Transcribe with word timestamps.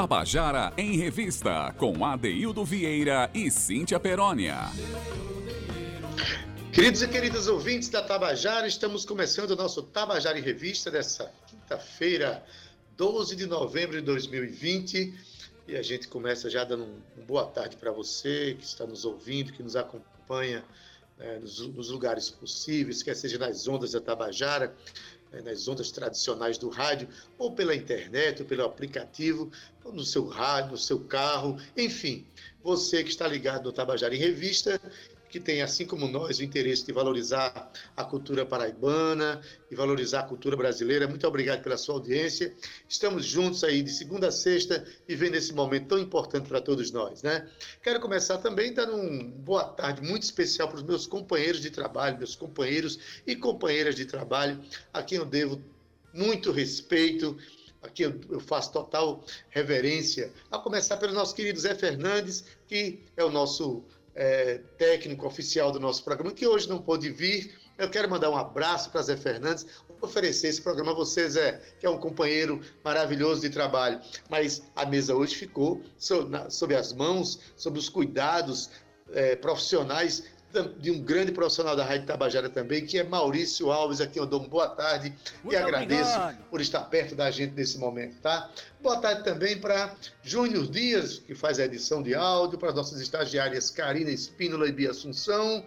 Tabajara 0.00 0.72
em 0.76 0.96
Revista, 0.96 1.74
com 1.76 2.04
Adeildo 2.04 2.64
Vieira 2.64 3.28
e 3.34 3.50
Cíntia 3.50 3.98
Perónia. 3.98 4.70
Queridos 6.72 7.02
e 7.02 7.08
queridas 7.08 7.48
ouvintes 7.48 7.88
da 7.88 8.00
Tabajara, 8.00 8.68
estamos 8.68 9.04
começando 9.04 9.50
o 9.50 9.56
nosso 9.56 9.82
Tabajara 9.82 10.38
em 10.38 10.42
Revista 10.42 10.88
dessa 10.88 11.28
quinta-feira, 11.48 12.44
12 12.96 13.34
de 13.34 13.46
novembro 13.46 13.98
de 13.98 14.02
2020. 14.02 15.12
E 15.66 15.76
a 15.76 15.82
gente 15.82 16.06
começa 16.06 16.48
já 16.48 16.62
dando 16.62 16.84
uma 16.84 17.26
boa 17.26 17.46
tarde 17.46 17.76
para 17.76 17.90
você 17.90 18.54
que 18.56 18.64
está 18.64 18.86
nos 18.86 19.04
ouvindo, 19.04 19.52
que 19.52 19.64
nos 19.64 19.74
acompanha 19.74 20.64
né, 21.18 21.40
nos, 21.40 21.58
nos, 21.58 21.90
lugares 21.90 22.30
possíveis, 22.30 23.02
quer 23.02 23.16
seja 23.16 23.36
nas 23.36 23.66
ondas 23.66 23.90
da 23.90 24.00
Tabajara, 24.00 24.72
né, 25.32 25.40
nas 25.42 25.66
ondas 25.68 25.90
tradicionais 25.90 26.58
do 26.58 26.68
rádio, 26.68 27.08
ou 27.36 27.52
pela 27.52 27.74
internet, 27.74 28.42
ou 28.42 28.48
pelo 28.48 28.64
aplicativo, 28.64 29.50
ou 29.84 29.92
no 29.92 30.04
seu 30.04 30.26
rádio, 30.26 30.72
no 30.72 30.78
seu 30.78 31.00
carro, 31.00 31.58
enfim. 31.76 32.26
Você 32.62 33.02
que 33.02 33.10
está 33.10 33.26
ligado 33.26 33.64
no 33.64 33.72
Tabajara 33.72 34.14
em 34.14 34.18
Revista, 34.18 34.80
que 35.28 35.38
tem, 35.38 35.62
assim 35.62 35.84
como 35.84 36.08
nós, 36.08 36.38
o 36.38 36.44
interesse 36.44 36.86
de 36.86 36.92
valorizar 36.92 37.70
a 37.96 38.04
cultura 38.04 38.46
paraibana 38.46 39.40
e 39.70 39.74
valorizar 39.74 40.20
a 40.20 40.22
cultura 40.22 40.56
brasileira. 40.56 41.06
Muito 41.06 41.26
obrigado 41.26 41.62
pela 41.62 41.76
sua 41.76 41.96
audiência. 41.96 42.54
Estamos 42.88 43.26
juntos 43.26 43.62
aí 43.62 43.82
de 43.82 43.90
segunda 43.90 44.28
a 44.28 44.32
sexta, 44.32 44.84
vivendo 45.06 45.34
esse 45.34 45.52
momento 45.52 45.88
tão 45.88 45.98
importante 45.98 46.48
para 46.48 46.60
todos 46.60 46.90
nós, 46.90 47.22
né? 47.22 47.48
Quero 47.82 48.00
começar 48.00 48.38
também 48.38 48.72
dando 48.72 48.96
uma 48.96 49.24
boa 49.24 49.64
tarde 49.64 50.00
muito 50.02 50.22
especial 50.22 50.68
para 50.68 50.78
os 50.78 50.82
meus 50.82 51.06
companheiros 51.06 51.60
de 51.60 51.70
trabalho, 51.70 52.18
meus 52.18 52.34
companheiros 52.34 52.98
e 53.26 53.36
companheiras 53.36 53.94
de 53.94 54.06
trabalho, 54.06 54.60
a 54.92 55.02
quem 55.02 55.18
eu 55.18 55.26
devo 55.26 55.62
muito 56.12 56.50
respeito, 56.50 57.36
aqui 57.82 58.02
eu, 58.02 58.40
faço 58.40 58.72
total 58.72 59.24
reverência, 59.50 60.32
a 60.50 60.58
começar 60.58 60.96
pelo 60.96 61.12
nosso 61.12 61.34
querido 61.34 61.58
Zé 61.60 61.74
Fernandes, 61.74 62.44
que 62.66 63.00
é 63.16 63.24
o 63.24 63.30
nosso 63.30 63.84
é, 64.18 64.58
técnico 64.76 65.24
oficial 65.28 65.70
do 65.70 65.78
nosso 65.78 66.02
programa, 66.02 66.32
que 66.32 66.44
hoje 66.44 66.68
não 66.68 66.82
pôde 66.82 67.08
vir. 67.08 67.56
Eu 67.78 67.88
quero 67.88 68.10
mandar 68.10 68.28
um 68.28 68.36
abraço 68.36 68.90
para 68.90 69.00
Zé 69.00 69.16
Fernandes, 69.16 69.64
oferecer 70.00 70.48
esse 70.48 70.60
programa 70.60 70.90
a 70.90 70.94
você, 70.94 71.30
Zé, 71.30 71.62
que 71.78 71.86
é 71.86 71.90
um 71.90 71.98
companheiro 71.98 72.60
maravilhoso 72.84 73.40
de 73.40 73.48
trabalho. 73.48 74.00
Mas 74.28 74.60
a 74.74 74.84
mesa 74.84 75.14
hoje 75.14 75.36
ficou 75.36 75.80
sob, 75.96 76.74
as 76.74 76.92
mãos, 76.92 77.38
sob 77.56 77.78
os 77.78 77.88
cuidados 77.88 78.70
é, 79.12 79.36
profissionais 79.36 80.24
de 80.78 80.90
um 80.90 81.02
grande 81.02 81.30
profissional 81.30 81.76
da 81.76 81.84
Rádio 81.84 82.06
Tabajara 82.06 82.48
também, 82.48 82.84
que 82.86 82.98
é 82.98 83.04
Maurício 83.04 83.70
Alves, 83.70 84.00
a 84.00 84.06
quem 84.06 84.22
eu 84.22 84.26
dou 84.26 84.40
uma 84.40 84.48
boa 84.48 84.68
tarde 84.68 85.12
Muito 85.42 85.52
e 85.52 85.56
agradeço 85.56 86.10
obrigado. 86.10 86.38
por 86.50 86.60
estar 86.60 86.80
perto 86.82 87.14
da 87.14 87.30
gente 87.30 87.54
nesse 87.54 87.76
momento, 87.78 88.16
tá? 88.22 88.50
Boa 88.80 88.98
tarde 88.98 89.24
também 89.24 89.58
para 89.58 89.94
Júnior 90.22 90.66
Dias, 90.66 91.18
que 91.18 91.34
faz 91.34 91.58
a 91.58 91.64
edição 91.64 92.02
de 92.02 92.14
áudio, 92.14 92.58
para 92.58 92.72
nossas 92.72 93.00
estagiárias 93.00 93.70
Karina 93.70 94.10
Espínola 94.10 94.66
e 94.66 94.72
Bia 94.72 94.90
Assunção, 94.90 95.64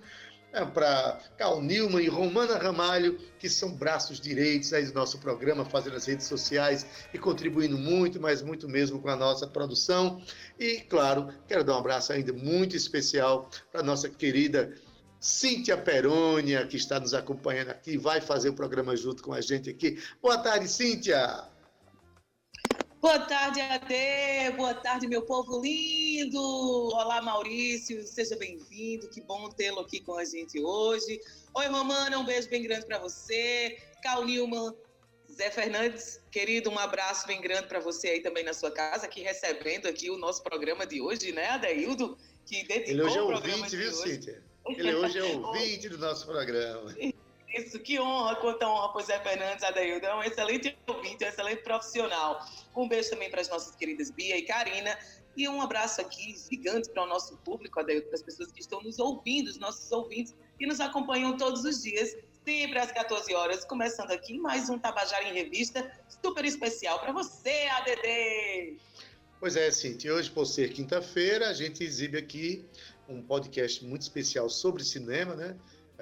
para 0.74 1.20
Cal 1.38 1.62
Nilman 1.62 2.02
e 2.02 2.08
Romana 2.08 2.58
Ramalho, 2.58 3.18
que 3.40 3.50
são 3.50 3.72
braços 3.72 4.20
direitos 4.20 4.74
aí 4.74 4.86
do 4.86 4.94
nosso 4.94 5.18
programa, 5.18 5.64
fazendo 5.64 5.96
as 5.96 6.06
redes 6.06 6.28
sociais 6.28 6.86
e 7.14 7.18
contribuindo 7.18 7.78
muito, 7.78 8.20
mas 8.20 8.42
muito 8.42 8.68
mesmo 8.68 9.00
com 9.00 9.10
a 9.10 9.16
nossa 9.16 9.48
produção. 9.48 10.22
E, 10.60 10.82
claro, 10.82 11.30
quero 11.48 11.64
dar 11.64 11.76
um 11.76 11.80
abraço 11.80 12.12
ainda 12.12 12.34
muito 12.34 12.76
especial 12.76 13.50
para 13.72 13.82
a 13.82 13.84
nossa 13.84 14.10
querida 14.10 14.74
Cíntia 15.20 15.78
Perônia, 15.78 16.66
que 16.66 16.78
está 16.78 17.00
nos 17.00 17.14
acompanhando 17.14 17.70
aqui, 17.70 17.96
vai 17.96 18.20
fazer 18.20 18.50
o 18.50 18.54
programa 18.54 18.96
junto 18.98 19.22
com 19.22 19.34
a 19.34 19.40
gente 19.40 19.70
aqui. 19.70 20.02
Boa 20.20 20.40
tarde, 20.40 20.68
Cíntia! 20.68 21.51
Boa 23.02 23.18
tarde, 23.18 23.60
Ade. 23.60 24.56
Boa 24.56 24.76
tarde, 24.76 25.08
meu 25.08 25.24
povo 25.24 25.60
lindo. 25.60 26.40
Olá, 26.94 27.20
Maurício. 27.20 28.06
Seja 28.06 28.36
bem-vindo. 28.36 29.10
Que 29.10 29.20
bom 29.20 29.50
tê-lo 29.50 29.80
aqui 29.80 30.02
com 30.02 30.16
a 30.16 30.24
gente 30.24 30.64
hoje. 30.64 31.20
Oi, 31.56 31.66
Romana. 31.66 32.20
Um 32.20 32.24
beijo 32.24 32.48
bem 32.48 32.62
grande 32.62 32.86
para 32.86 33.00
você. 33.00 33.76
Cal 34.04 34.24
Nilman, 34.24 34.76
Zé 35.32 35.50
Fernandes, 35.50 36.22
querido, 36.32 36.70
um 36.70 36.78
abraço 36.78 37.26
bem 37.26 37.42
grande 37.42 37.66
para 37.66 37.80
você 37.80 38.10
aí 38.10 38.22
também 38.22 38.44
na 38.44 38.54
sua 38.54 38.70
casa, 38.70 39.06
aqui 39.06 39.22
recebendo 39.22 39.88
aqui 39.88 40.12
o 40.12 40.18
nosso 40.18 40.44
programa 40.44 40.86
de 40.86 41.02
hoje, 41.02 41.32
né, 41.32 41.50
Adeildo? 41.50 42.16
Que 42.46 42.64
dedicou 42.68 42.92
Ele 42.92 43.02
hoje 43.02 43.18
é 43.18 43.22
ouvinte, 43.24 43.78
viu, 43.78 43.94
Cíntia? 43.94 44.44
Ele 44.68 44.94
hoje 44.94 45.18
é 45.18 45.24
ouvinte 45.38 45.90
do 45.90 45.98
nosso 45.98 46.28
programa. 46.28 46.96
Isso, 47.54 47.80
que 47.80 48.00
honra, 48.00 48.36
quanta 48.38 48.68
honra 48.68 48.98
o 48.98 49.02
Zé 49.02 49.20
Fernandes 49.20 49.64
Adaildo. 49.64 50.06
É 50.06 50.16
um 50.16 50.24
excelente 50.24 50.78
ouvinte, 50.88 51.24
um 51.24 51.28
excelente 51.28 51.62
profissional. 51.64 52.46
Um 52.76 52.88
beijo 52.88 53.10
também 53.10 53.30
para 53.30 53.42
as 53.42 53.50
nossas 53.50 53.76
queridas 53.76 54.10
Bia 54.10 54.38
e 54.38 54.44
Karina. 54.44 54.98
E 55.36 55.48
um 55.48 55.62
abraço 55.62 56.02
aqui 56.02 56.36
gigante 56.50 56.90
para 56.90 57.04
o 57.04 57.08
nosso 57.08 57.38
público, 57.38 57.80
Adaildo, 57.80 58.08
para 58.08 58.16
as 58.16 58.22
pessoas 58.22 58.52
que 58.52 58.62
estão 58.62 58.82
nos 58.82 59.00
ouvindo, 59.00 59.48
os 59.48 59.58
nossos 59.58 59.92
ouvintes, 59.92 60.36
que 60.58 60.66
nos 60.66 60.80
acompanham 60.80 61.38
todos 61.38 61.64
os 61.64 61.82
dias, 61.82 62.16
sempre 62.46 62.80
às 62.80 62.92
14 62.92 63.34
horas, 63.34 63.64
começando 63.64 64.12
aqui 64.12 64.38
mais 64.38 64.70
um 64.70 64.78
Tabajara 64.78 65.24
em 65.30 65.34
Revista, 65.34 65.90
super 66.22 66.44
especial 66.44 67.00
para 67.00 67.14
você, 67.14 67.68
ADD! 67.72 68.78
Pois 69.40 69.56
é, 69.56 69.72
Cintia, 69.72 70.14
hoje, 70.14 70.30
por 70.30 70.46
ser 70.46 70.72
quinta-feira, 70.74 71.50
a 71.50 71.54
gente 71.54 71.84
exibe 71.84 72.18
aqui 72.18 72.66
um 73.08 73.22
podcast 73.22 73.84
muito 73.86 74.02
especial 74.02 74.50
sobre 74.50 74.84
cinema, 74.84 75.34
né? 75.36 75.58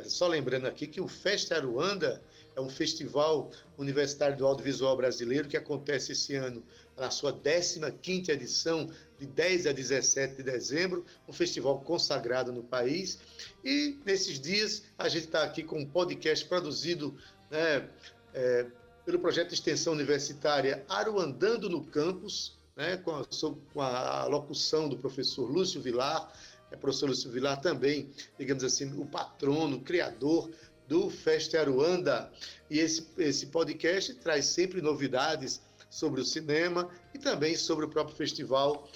Só 0.06 0.28
lembrando 0.28 0.68
aqui 0.68 0.88
que 0.88 1.02
o 1.02 1.08
Festa 1.08 1.56
Aruanda 1.56 2.22
é 2.56 2.62
um 2.62 2.70
festival 2.70 3.52
universitário 3.78 4.38
do 4.38 4.46
audiovisual 4.46 4.96
brasileiro 4.96 5.48
que 5.48 5.58
acontece 5.58 6.12
esse 6.12 6.36
ano 6.36 6.64
na 6.98 7.10
sua 7.10 7.32
15ª 7.34 8.30
edição, 8.30 8.90
de 9.18 9.26
10 9.26 9.68
a 9.68 9.72
17 9.72 10.36
de 10.36 10.44
dezembro, 10.44 11.06
um 11.28 11.34
festival 11.34 11.80
consagrado 11.80 12.52
no 12.52 12.64
país. 12.64 13.20
E 13.64 13.98
nesses 14.06 14.40
dias 14.40 14.84
a 14.98 15.08
gente 15.09 15.26
está 15.26 15.44
aqui 15.44 15.64
com 15.64 15.80
um 15.80 15.86
podcast 15.86 16.46
produzido 16.46 17.18
né, 17.50 17.90
é, 18.34 18.66
pelo 19.06 19.20
projeto 19.20 19.50
de 19.50 19.56
extensão 19.56 19.94
universitária 19.94 20.86
Aruandando 20.88 21.70
no 21.70 21.84
Campus, 21.84 22.58
né, 22.76 22.98
com, 22.98 23.12
a, 23.12 23.26
com 23.74 23.82
a 23.82 24.26
locução 24.26 24.88
do 24.88 24.98
professor 24.98 25.50
Lúcio 25.50 25.82
Vilar, 25.82 26.32
é 26.72 26.75
professor 26.75 27.09
Lúcio 27.09 27.31
Vilar 27.31 27.62
também, 27.62 28.09
digamos 28.38 28.63
assim, 28.63 28.91
o 29.00 29.06
patrono, 29.06 29.78
o 29.78 29.81
criador 29.81 30.50
do 30.88 31.09
Festa 31.09 31.59
Aruanda. 31.59 32.31
E 32.69 32.78
esse, 32.80 33.07
esse 33.18 33.47
podcast 33.47 34.13
traz 34.16 34.46
sempre 34.46 34.81
novidades 34.81 35.62
sobre 35.90 36.22
o 36.22 36.25
cinema 36.25 36.88
e 37.13 37.19
também 37.19 37.56
sobre 37.56 37.85
o 37.85 37.90
próprio 37.90 38.16
festival. 38.16 38.88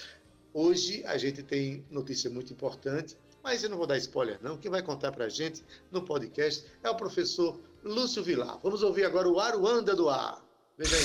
Hoje 0.52 1.02
a 1.06 1.16
gente 1.18 1.42
tem 1.42 1.84
notícia 1.90 2.30
muito 2.30 2.52
importante, 2.52 3.16
mas 3.42 3.64
eu 3.64 3.70
não 3.70 3.76
vou 3.76 3.86
dar 3.86 3.98
spoiler 3.98 4.38
não. 4.42 4.56
Quem 4.56 4.70
vai 4.70 4.82
contar 4.82 5.12
para 5.12 5.26
a 5.26 5.28
gente 5.28 5.62
no 5.90 6.02
podcast 6.02 6.64
é 6.82 6.90
o 6.90 6.94
professor 6.94 7.60
Lúcio 7.82 8.22
Vilar. 8.22 8.58
Vamos 8.62 8.82
ouvir 8.82 9.04
agora 9.04 9.28
o 9.28 9.38
Aruanda 9.40 9.94
do 9.94 10.08
Ar. 10.08 10.42
Veja 10.78 10.96
aí. 10.96 11.04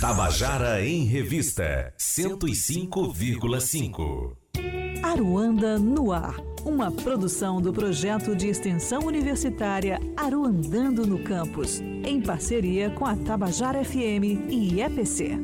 Tabajara 0.00 0.84
em 0.84 1.04
Revista 1.04 1.92
105,5. 1.98 4.41
Aruanda 5.12 5.78
no 5.78 6.10
Ar, 6.10 6.36
uma 6.64 6.90
produção 6.90 7.60
do 7.60 7.70
projeto 7.70 8.34
de 8.34 8.48
extensão 8.48 9.00
universitária 9.00 10.00
Aruandando 10.16 11.06
no 11.06 11.22
Campus, 11.22 11.80
em 11.80 12.18
parceria 12.22 12.88
com 12.88 13.04
a 13.04 13.14
Tabajara 13.14 13.84
FM 13.84 14.48
e 14.48 14.80
EPC. 14.80 15.38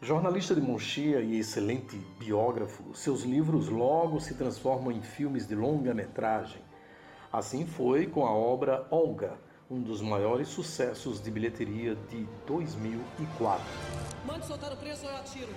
Jornalista 0.00 0.54
de 0.54 0.62
Monchia 0.62 1.20
e 1.20 1.38
excelente 1.40 1.94
biógrafo, 2.18 2.84
seus 2.94 3.22
livros 3.22 3.68
logo 3.68 4.18
se 4.18 4.32
transformam 4.32 4.90
em 4.90 5.02
filmes 5.02 5.46
de 5.46 5.54
longa 5.54 5.92
metragem. 5.92 6.62
Assim 7.30 7.66
foi 7.66 8.06
com 8.06 8.24
a 8.24 8.32
obra 8.32 8.86
Olga, 8.90 9.34
um 9.70 9.78
dos 9.78 10.00
maiores 10.00 10.48
sucessos 10.48 11.22
de 11.22 11.30
bilheteria 11.30 11.94
de 12.08 12.26
2004. 12.46 13.62
Mande 14.26 14.46
soltar 14.46 14.72
o 14.72 14.76
preso 14.78 15.04
ou 15.04 15.10
eu 15.10 15.16
atiro. 15.18 15.52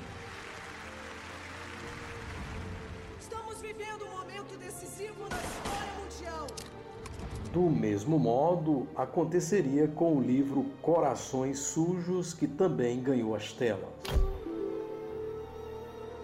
Do 7.53 7.61
mesmo 7.69 8.17
modo, 8.17 8.87
aconteceria 8.95 9.87
com 9.87 10.17
o 10.17 10.21
livro 10.21 10.65
Corações 10.81 11.59
Sujos, 11.59 12.33
que 12.33 12.47
também 12.47 12.99
ganhou 12.99 13.35
as 13.35 13.53
telas. 13.53 13.91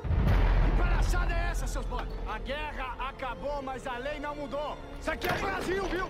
Que 0.02 0.72
palhaçada 0.76 1.32
é 1.32 1.52
essa, 1.52 1.68
seus 1.68 1.86
boys? 1.86 2.08
A 2.28 2.40
guerra 2.40 2.96
acabou, 2.98 3.62
mas 3.62 3.86
a 3.86 4.00
lei 4.00 4.20
não 4.20 4.36
mudou. 4.36 4.76
Isso 5.00 5.12
aqui 5.12 5.28
é 5.28 5.34
o 5.34 5.40
Brasil, 5.40 5.84
viu? 5.86 6.08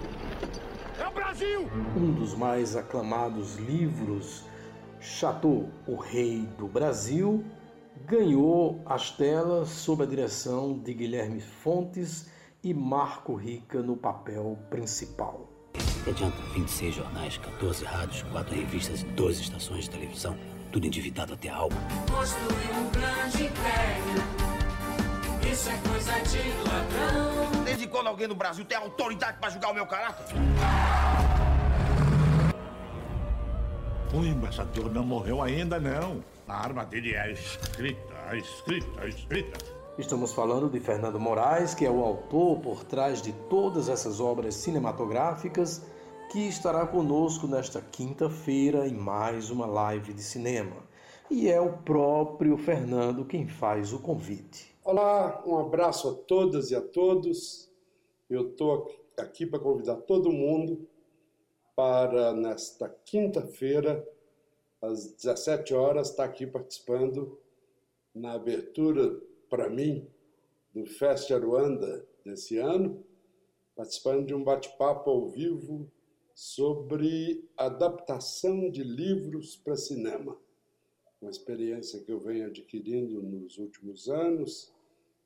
É 0.98 1.06
o 1.06 1.12
Brasil! 1.12 1.70
Um 1.98 2.14
dos 2.14 2.34
mais 2.34 2.78
aclamados 2.78 3.58
livros, 3.58 4.46
Chateau, 5.02 5.68
o 5.86 5.98
Rei 5.98 6.48
do 6.58 6.66
Brasil, 6.66 7.44
ganhou 8.06 8.82
as 8.86 9.12
telas 9.12 9.68
sob 9.68 10.04
a 10.04 10.06
direção 10.06 10.80
de 10.80 10.94
Guilherme 10.94 11.42
Fontes 11.42 12.30
e 12.64 12.74
Marco 12.74 13.36
Rica 13.36 13.82
no 13.82 13.96
papel 13.96 14.58
principal. 14.70 15.50
Que 16.04 16.10
adianta 16.10 16.38
26 16.54 16.96
jornais, 16.96 17.38
14 17.38 17.86
rádios, 17.86 18.24
4 18.24 18.56
revistas 18.56 19.02
e 19.02 19.06
12 19.06 19.42
estações 19.42 19.86
de 19.86 19.92
televisão 19.92 20.36
tudo 20.72 20.86
endividado 20.86 21.34
até 21.34 21.50
a 21.50 21.56
alma. 21.56 21.76
Construir 22.12 22.72
um 22.78 22.88
grande 22.92 23.46
império, 23.46 24.04
isso 25.52 25.68
é 25.70 25.78
coisa 25.90 26.20
de 26.22 26.38
ladrão. 26.70 27.64
Desde 27.64 27.88
quando 27.88 28.06
alguém 28.08 28.28
no 28.28 28.36
Brasil 28.36 28.64
tem 28.66 28.78
autoridade 28.78 29.40
para 29.40 29.50
julgar 29.50 29.72
o 29.72 29.74
meu 29.74 29.88
caráter? 29.88 30.36
O 34.14 34.24
embaixador 34.24 34.92
não 34.92 35.04
morreu 35.04 35.42
ainda, 35.42 35.80
não. 35.80 36.24
A 36.48 36.64
arma 36.64 36.86
dele 36.86 37.16
é 37.16 37.32
escrita, 37.32 38.36
escrita, 38.36 39.08
escrita. 39.08 39.79
Estamos 40.00 40.32
falando 40.32 40.70
de 40.70 40.80
Fernando 40.80 41.20
Moraes, 41.20 41.76
que 41.76 41.86
é 41.86 41.92
o 41.92 42.02
autor 42.02 42.62
por 42.62 42.86
trás 42.86 43.22
de 43.22 43.34
todas 43.50 43.90
essas 43.90 44.22
obras 44.22 44.56
cinematográficas, 44.56 45.86
que 46.32 46.48
estará 46.48 46.88
conosco 46.88 47.46
nesta 47.48 47.82
quinta-feira 47.82 48.88
em 48.88 48.94
mais 48.94 49.50
uma 49.50 49.66
live 49.66 50.14
de 50.14 50.24
cinema. 50.24 50.88
E 51.30 51.50
é 51.50 51.60
o 51.60 51.80
próprio 51.80 52.58
Fernando 52.58 53.26
quem 53.26 53.46
faz 53.46 53.92
o 53.92 54.00
convite. 54.00 54.74
Olá, 54.86 55.44
um 55.46 55.58
abraço 55.60 56.08
a 56.08 56.14
todas 56.14 56.72
e 56.72 56.76
a 56.78 56.82
todos. 56.82 57.70
Eu 58.30 58.52
estou 58.52 58.90
aqui 59.18 59.46
para 59.46 59.60
convidar 59.60 59.98
todo 59.98 60.32
mundo 60.32 60.88
para, 61.76 62.32
nesta 62.32 62.88
quinta-feira, 63.04 64.08
às 64.82 65.12
17 65.12 65.74
horas, 65.74 66.12
estar 66.12 66.24
aqui 66.24 66.48
participando 66.48 67.38
na 68.16 68.32
abertura, 68.32 69.28
para 69.50 69.70
mim, 69.70 70.08
do 70.74 70.86
Fest 70.86 71.32
Aruanda 71.32 72.08
desse 72.24 72.58
ano, 72.58 73.04
participando 73.76 74.28
de 74.28 74.34
um 74.34 74.44
bate-papo 74.44 75.10
ao 75.10 75.28
vivo 75.28 75.92
sobre 76.34 77.50
adaptação 77.58 78.70
de 78.70 78.84
livros 78.84 79.56
para 79.56 79.76
cinema. 79.76 80.38
Uma 81.22 81.32
experiência 81.32 82.00
que 82.02 82.12
eu 82.12 82.20
venho 82.20 82.48
adquirindo 82.48 83.22
nos 83.22 83.58
últimos 83.58 84.08
anos, 84.08 84.74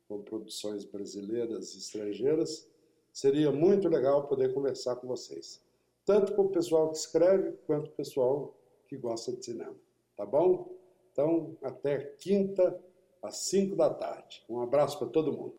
com 0.08 0.22
produções 0.22 0.86
brasileiras 0.86 1.76
e 1.76 1.80
estrangeiras. 1.80 2.68
Seria 3.12 3.52
muito 3.52 3.88
legal 3.88 4.28
poder 4.28 4.54
conversar 4.54 4.96
com 4.96 5.08
vocês 5.08 5.62
tanto 6.06 6.34
para 6.34 6.42
o 6.42 6.50
pessoal 6.50 6.90
que 6.92 6.98
escreve 6.98 7.54
quanto 7.66 7.88
o 7.88 7.94
pessoal 7.94 8.56
que 8.88 8.98
gosta 8.98 9.32
de 9.34 9.44
cinema. 9.44 9.76
Tá 10.16 10.26
bom? 10.26 10.76
Então, 11.12 11.56
até 11.62 12.00
quinta, 12.20 12.80
às 13.24 13.38
5 13.46 13.76
da 13.76 13.90
tarde. 13.90 14.44
Um 14.50 14.62
abraço 14.62 15.00
para 15.00 15.08
todo 15.08 15.32
mundo. 15.32 15.56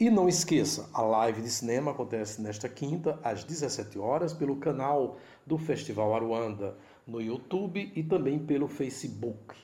E 0.00 0.10
não 0.10 0.28
esqueça, 0.28 0.90
a 0.92 1.02
live 1.02 1.42
de 1.42 1.48
cinema 1.48 1.92
acontece 1.92 2.42
nesta 2.42 2.68
quinta, 2.68 3.20
às 3.22 3.44
17 3.44 3.98
horas, 3.98 4.32
pelo 4.32 4.56
canal 4.56 5.16
do 5.46 5.56
Festival 5.56 6.14
Aruanda, 6.14 6.76
no 7.06 7.20
YouTube 7.20 7.92
e 7.94 8.02
também 8.02 8.38
pelo 8.38 8.66
Facebook. 8.66 9.54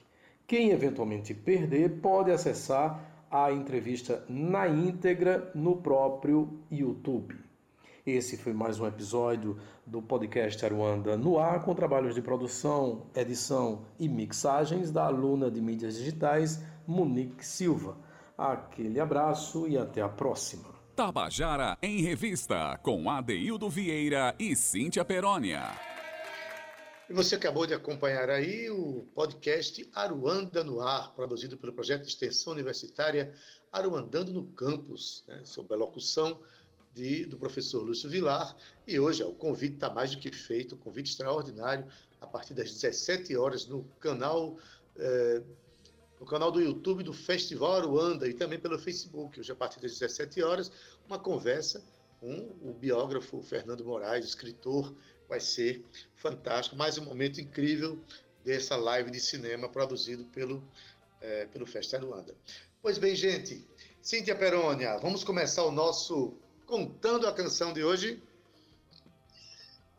Quem 0.47 0.71
eventualmente 0.71 1.35
perder 1.35 2.01
pode 2.01 2.31
acessar 2.31 3.27
a 3.31 3.51
entrevista 3.51 4.25
na 4.29 4.69
íntegra 4.69 5.51
no 5.55 5.77
próprio 5.79 6.61
YouTube. 6.71 7.48
Esse 8.07 8.37
foi 8.37 8.53
mais 8.53 8.81
um 8.81 8.87
episódio 8.87 9.59
do 9.87 10.01
podcast 10.01 10.65
Aruanda 10.65 11.17
no 11.17 11.39
ar, 11.39 11.63
com 11.63 11.75
trabalhos 11.75 12.15
de 12.15 12.23
produção, 12.23 13.07
edição 13.15 13.85
e 13.99 14.09
mixagens 14.09 14.91
da 14.91 15.05
aluna 15.05 15.51
de 15.51 15.61
mídias 15.61 15.97
digitais 15.97 16.63
Monique 16.87 17.45
Silva. 17.45 17.99
Aquele 18.37 19.01
abraço 19.01 19.67
e 19.69 19.77
até 19.77 20.01
a 20.01 20.09
próxima. 20.09 20.69
Tabajara 20.95 21.77
em 21.83 22.01
Revista, 22.01 22.79
com 22.83 23.11
Adeildo 23.11 23.69
Vieira 23.69 24.35
e 24.39 24.57
Cíntia 24.57 25.05
Perónia. 25.05 25.63
E 27.09 27.13
você 27.13 27.37
acabou 27.37 27.67
de 27.67 27.73
acompanhar 27.73 28.29
aí 28.29 28.69
o 28.71 29.07
podcast 29.15 29.89
Aruanda 29.95 30.63
no 30.63 30.81
Ar, 30.81 31.15
produzido 31.15 31.57
pelo 31.57 31.73
projeto 31.73 32.03
de 32.03 32.09
extensão 32.09 32.53
universitária 32.53 33.33
Aruandando 33.73 34.33
no 34.33 34.45
Campus, 34.49 35.25
né, 35.27 35.41
sob 35.45 35.73
a 35.73 35.77
locução 35.77 36.39
de, 36.95 37.25
do 37.27 37.37
professor 37.37 37.83
Lúcio 37.83 38.09
Vilar. 38.09 38.57
E 38.87 38.99
hoje 38.99 39.23
ó, 39.23 39.29
o 39.29 39.35
convite 39.35 39.75
está 39.75 39.91
mais 39.91 40.11
do 40.11 40.19
que 40.19 40.31
feito, 40.31 40.75
um 40.75 40.79
convite 40.79 41.11
extraordinário, 41.11 41.87
a 42.21 42.27
partir 42.27 42.55
das 42.55 42.73
17 42.73 43.37
horas 43.37 43.67
no 43.67 43.85
canal. 44.01 44.57
É, 44.97 45.43
no 46.19 46.27
canal 46.27 46.51
do 46.51 46.61
YouTube 46.61 47.05
do 47.05 47.13
Festival 47.13 47.75
Aruanda 47.75 48.29
e 48.29 48.35
também 48.35 48.59
pelo 48.59 48.77
Facebook. 48.77 49.39
Hoje, 49.39 49.53
a 49.53 49.55
partir 49.55 49.79
das 49.81 49.97
17 49.97 50.43
horas, 50.43 50.73
uma 51.07 51.17
conversa 51.17 51.81
com 52.21 52.57
o 52.61 52.73
biógrafo 52.73 53.41
Fernando 53.43 53.85
Moraes, 53.85 54.25
escritor. 54.25 54.93
Vai 55.29 55.41
ser 55.41 55.85
fantástico. 56.17 56.75
Mais 56.75 56.99
um 56.99 57.05
momento 57.05 57.41
incrível 57.41 57.99
dessa 58.45 58.77
live 58.77 59.11
de 59.11 59.21
cinema 59.21 59.69
produzido 59.69 60.25
pelo, 60.27 60.67
é, 61.21 61.47
pelo 61.47 61.67
Festival 61.67 62.13
Aruanda. 62.13 62.35
Pois 62.81 62.99
bem, 62.99 63.15
gente, 63.15 63.67
Cíntia 64.01 64.35
Perônia, 64.35 64.97
vamos 64.99 65.23
começar 65.23 65.65
o 65.65 65.71
nosso 65.71 66.37
contando 66.69 67.27
a 67.27 67.33
canção 67.33 67.73
de 67.73 67.83
hoje? 67.83 68.23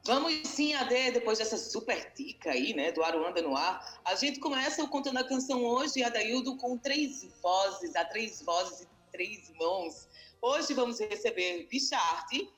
Vamos 0.05 0.47
sim, 0.47 0.73
Ade, 0.75 1.11
depois 1.11 1.39
dessa 1.39 1.57
super 1.57 2.13
dica 2.15 2.51
aí, 2.51 2.73
né, 2.73 2.91
do 2.91 3.03
Aruanda 3.03 3.41
no 3.41 3.55
ar. 3.57 3.99
A 4.05 4.15
gente 4.15 4.39
começa 4.39 4.83
o 4.83 4.87
Contando 4.87 5.17
a 5.17 5.23
Canção 5.23 5.63
hoje, 5.65 6.03
Adaildo, 6.03 6.55
com 6.57 6.77
três 6.77 7.27
vozes, 7.41 7.95
a 7.95 8.05
três 8.05 8.41
vozes 8.41 8.81
e 8.81 8.87
três 9.11 9.51
mãos. 9.59 10.07
Hoje 10.41 10.73
vamos 10.73 10.99
receber 10.99 11.67
Bicharte, 11.69 12.49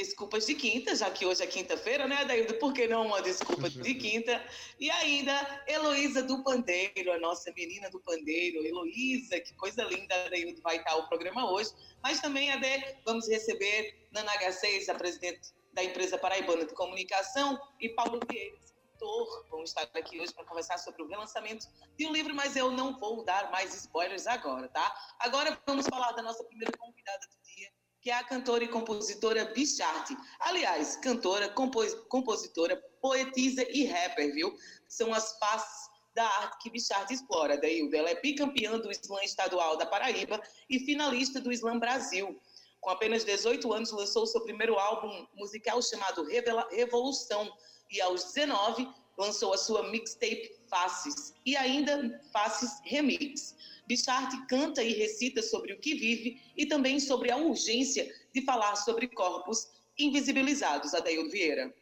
desculpas 0.00 0.46
de 0.46 0.54
quinta, 0.54 0.94
já 0.96 1.10
que 1.10 1.26
hoje 1.26 1.42
é 1.42 1.46
quinta-feira, 1.46 2.08
né, 2.08 2.16
Adaildo? 2.16 2.54
Por 2.54 2.72
que 2.72 2.88
não 2.88 3.06
uma 3.06 3.20
desculpa 3.20 3.68
de 3.68 3.94
quinta? 3.94 4.42
E 4.78 4.90
ainda, 4.90 5.64
Heloísa 5.66 6.22
do 6.22 6.42
Pandeiro, 6.42 7.12
a 7.12 7.18
nossa 7.18 7.52
menina 7.52 7.90
do 7.90 8.00
Pandeiro. 8.00 8.64
Heloísa, 8.64 9.38
que 9.40 9.54
coisa 9.54 9.84
linda, 9.84 10.14
Adaildo, 10.26 10.60
vai 10.62 10.78
estar 10.78 10.96
o 10.96 11.08
programa 11.08 11.50
hoje. 11.50 11.70
Mas 12.02 12.20
também, 12.20 12.50
Ade, 12.50 12.96
vamos 13.04 13.28
receber 13.28 14.08
Nana 14.10 14.32
H6, 14.38 14.88
a 14.88 14.94
presidente 14.94 15.52
da 15.72 15.84
empresa 15.84 16.18
Paraibana 16.18 16.64
de 16.64 16.74
Comunicação, 16.74 17.60
e 17.78 17.88
Paulo 17.90 18.18
Vieira, 18.28 18.56
escritor. 18.56 19.46
Vamos 19.50 19.70
estar 19.70 19.88
aqui 19.94 20.20
hoje 20.20 20.32
para 20.32 20.44
conversar 20.44 20.78
sobre 20.78 21.02
o 21.02 21.06
relançamento 21.06 21.66
de 21.96 22.06
um 22.06 22.12
livro, 22.12 22.34
mas 22.34 22.56
eu 22.56 22.70
não 22.70 22.98
vou 22.98 23.24
dar 23.24 23.50
mais 23.50 23.74
spoilers 23.74 24.26
agora, 24.26 24.66
tá? 24.68 25.14
Agora 25.18 25.60
vamos 25.66 25.86
falar 25.86 26.12
da 26.12 26.22
nossa 26.22 26.42
primeira 26.44 26.76
convidada 26.76 27.26
do 27.26 27.36
dia, 27.42 27.70
que 28.00 28.10
é 28.10 28.14
a 28.14 28.24
cantora 28.24 28.64
e 28.64 28.68
compositora 28.68 29.44
Bicharte. 29.46 30.16
Aliás, 30.40 30.96
cantora, 30.96 31.48
compos 31.50 31.94
compositora, 32.08 32.76
poetisa 33.00 33.62
e 33.70 33.84
rapper, 33.84 34.32
viu? 34.32 34.56
São 34.88 35.12
as 35.12 35.38
faces 35.38 35.90
da 36.14 36.24
arte 36.24 36.58
que 36.62 36.70
Bichard 36.70 37.12
explora, 37.12 37.56
Deilda. 37.56 37.98
Ela 37.98 38.10
é 38.10 38.20
bicampeã 38.20 38.78
do 38.78 38.90
Slam 38.90 39.22
Estadual 39.22 39.76
da 39.76 39.86
Paraíba 39.86 40.40
e 40.68 40.80
finalista 40.80 41.40
do 41.40 41.52
Slam 41.52 41.78
Brasil. 41.78 42.40
Com 42.80 42.90
apenas 42.90 43.24
18 43.24 43.72
anos, 43.72 43.90
lançou 43.92 44.26
seu 44.26 44.40
primeiro 44.40 44.78
álbum 44.78 45.26
musical 45.34 45.80
chamado 45.82 46.24
Revela 46.24 46.66
Revolução 46.70 47.52
e 47.90 48.00
aos 48.00 48.32
19 48.32 48.88
lançou 49.18 49.52
a 49.52 49.58
sua 49.58 49.90
mixtape 49.90 50.52
Faces 50.68 51.34
e 51.44 51.56
ainda 51.56 52.20
Faces 52.32 52.80
Remix. 52.84 53.56
Bichard 53.86 54.46
canta 54.46 54.82
e 54.82 54.92
recita 54.92 55.42
sobre 55.42 55.72
o 55.72 55.78
que 55.78 55.94
vive 55.94 56.40
e 56.56 56.66
também 56.66 57.00
sobre 57.00 57.30
a 57.30 57.36
urgência 57.36 58.14
de 58.32 58.42
falar 58.42 58.76
sobre 58.76 59.08
corpos 59.08 59.68
invisibilizados, 59.98 60.94
Adaildo 60.94 61.30
Vieira. 61.30 61.74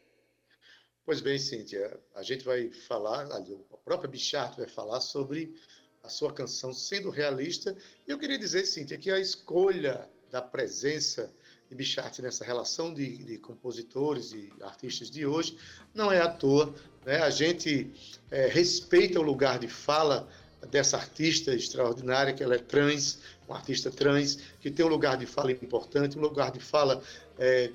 Pois 1.05 1.21
bem, 1.21 1.39
Cíntia, 1.39 1.99
a 2.13 2.21
gente 2.21 2.43
vai 2.43 2.71
falar, 2.71 3.25
a 3.31 3.77
própria 3.77 4.09
Bichart 4.09 4.57
vai 4.57 4.67
falar 4.67 5.01
sobre 5.01 5.55
a 6.03 6.09
sua 6.09 6.33
canção 6.33 6.73
sendo 6.73 7.09
realista. 7.09 7.75
E 8.07 8.11
eu 8.11 8.19
queria 8.19 8.37
dizer, 8.37 8.65
Cíntia, 8.65 8.97
que 8.97 9.11
a 9.11 9.19
escolha 9.19 10.09
da 10.29 10.41
presença 10.41 11.33
de 11.69 11.75
Bichart 11.75 12.19
nessa 12.19 12.43
relação 12.43 12.91
de, 12.93 13.17
de, 13.17 13.37
compositores 13.37 14.31
e 14.33 14.51
artistas 14.61 15.09
de 15.09 15.25
hoje 15.25 15.55
não 15.93 16.11
é 16.11 16.19
à 16.19 16.27
toa. 16.27 16.73
Né? 17.05 17.21
A 17.21 17.29
gente 17.29 17.91
é, 18.31 18.47
respeita 18.47 19.19
o 19.19 19.23
lugar 19.23 19.59
de 19.59 19.67
fala 19.67 20.27
dessa 20.71 20.97
artista 20.97 21.53
extraordinária, 21.53 22.33
que 22.33 22.43
ela 22.43 22.55
é 22.55 22.57
trans, 22.57 23.19
uma 23.47 23.57
artista 23.57 23.91
trans, 23.91 24.39
que 24.59 24.71
tem 24.71 24.83
um 24.85 24.89
lugar 24.89 25.15
de 25.17 25.25
fala 25.25 25.51
importante, 25.51 26.17
um 26.17 26.21
lugar 26.21 26.51
de 26.51 26.59
fala 26.59 27.01
é, 27.37 27.71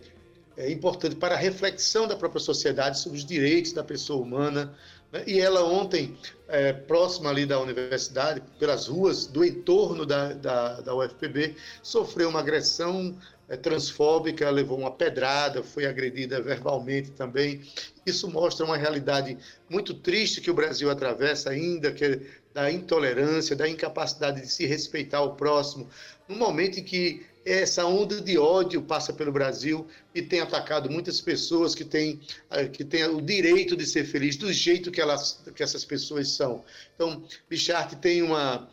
é, 0.57 0.71
importante 0.71 1.15
para 1.15 1.35
a 1.35 1.39
reflexão 1.39 2.07
da 2.07 2.17
própria 2.17 2.41
sociedade 2.41 2.99
sobre 2.99 3.19
os 3.19 3.25
direitos 3.25 3.73
da 3.73 3.83
pessoa 3.83 4.21
humana. 4.21 4.77
Né? 5.13 5.25
E 5.27 5.41
ela 5.41 5.65
ontem, 5.65 6.19
é, 6.49 6.73
próxima 6.73 7.31
ali 7.31 7.47
da 7.47 7.61
universidade, 7.61 8.43
pelas 8.59 8.89
ruas 8.89 9.27
do 9.27 9.45
entorno 9.45 10.05
da, 10.05 10.33
da, 10.33 10.81
da 10.81 10.95
UFPB, 10.95 11.57
sofreu 11.83 12.29
uma 12.29 12.41
agressão 12.41 13.17
é, 13.49 13.57
transfóbica, 13.57 14.49
levou 14.51 14.79
uma 14.79 14.91
pedrada, 14.91 15.63
foi 15.63 15.87
agredida 15.87 16.41
verbalmente 16.41 17.11
também. 17.11 17.61
Isso 18.05 18.29
mostra 18.31 18.65
uma 18.65 18.77
realidade 18.77 19.37
muito 19.69 19.95
triste 19.95 20.41
que 20.41 20.51
o 20.51 20.55
Brasil 20.55 20.91
atravessa 20.91 21.51
ainda, 21.51 21.93
que 21.93 22.05
é 22.05 22.21
da 22.55 22.71
intolerância, 22.71 23.57
da 23.57 23.69
incapacidade 23.69 24.41
de 24.41 24.47
se 24.47 24.65
respeitar 24.65 25.23
o 25.23 25.35
próximo, 25.35 25.89
num 26.29 26.37
momento 26.37 26.79
em 26.79 26.85
que 26.85 27.27
essa 27.45 27.85
onda 27.85 28.21
de 28.21 28.39
ódio 28.39 28.81
passa 28.81 29.13
pelo 29.13 29.31
Brasil 29.31 29.87
e 30.15 30.23
tem 30.23 30.41
atacado 30.41 30.89
muitas 30.89 31.21
pessoas 31.21 31.75
que 31.75 31.85
têm, 31.85 32.21
eh, 32.51 32.69
que 32.69 32.85
têm 32.85 33.05
o 33.05 33.21
direito 33.21 33.77
de 33.77 33.85
ser 33.85 34.05
feliz 34.05 34.37
do 34.37 34.51
jeito 34.53 34.91
que, 34.91 35.01
elas, 35.01 35.43
que 35.55 35.63
essas 35.63 35.85
pessoas 35.85 36.29
são. 36.31 36.65
Então, 36.95 37.23
Bichart 37.51 37.95
tem 37.97 38.23
uma, 38.23 38.69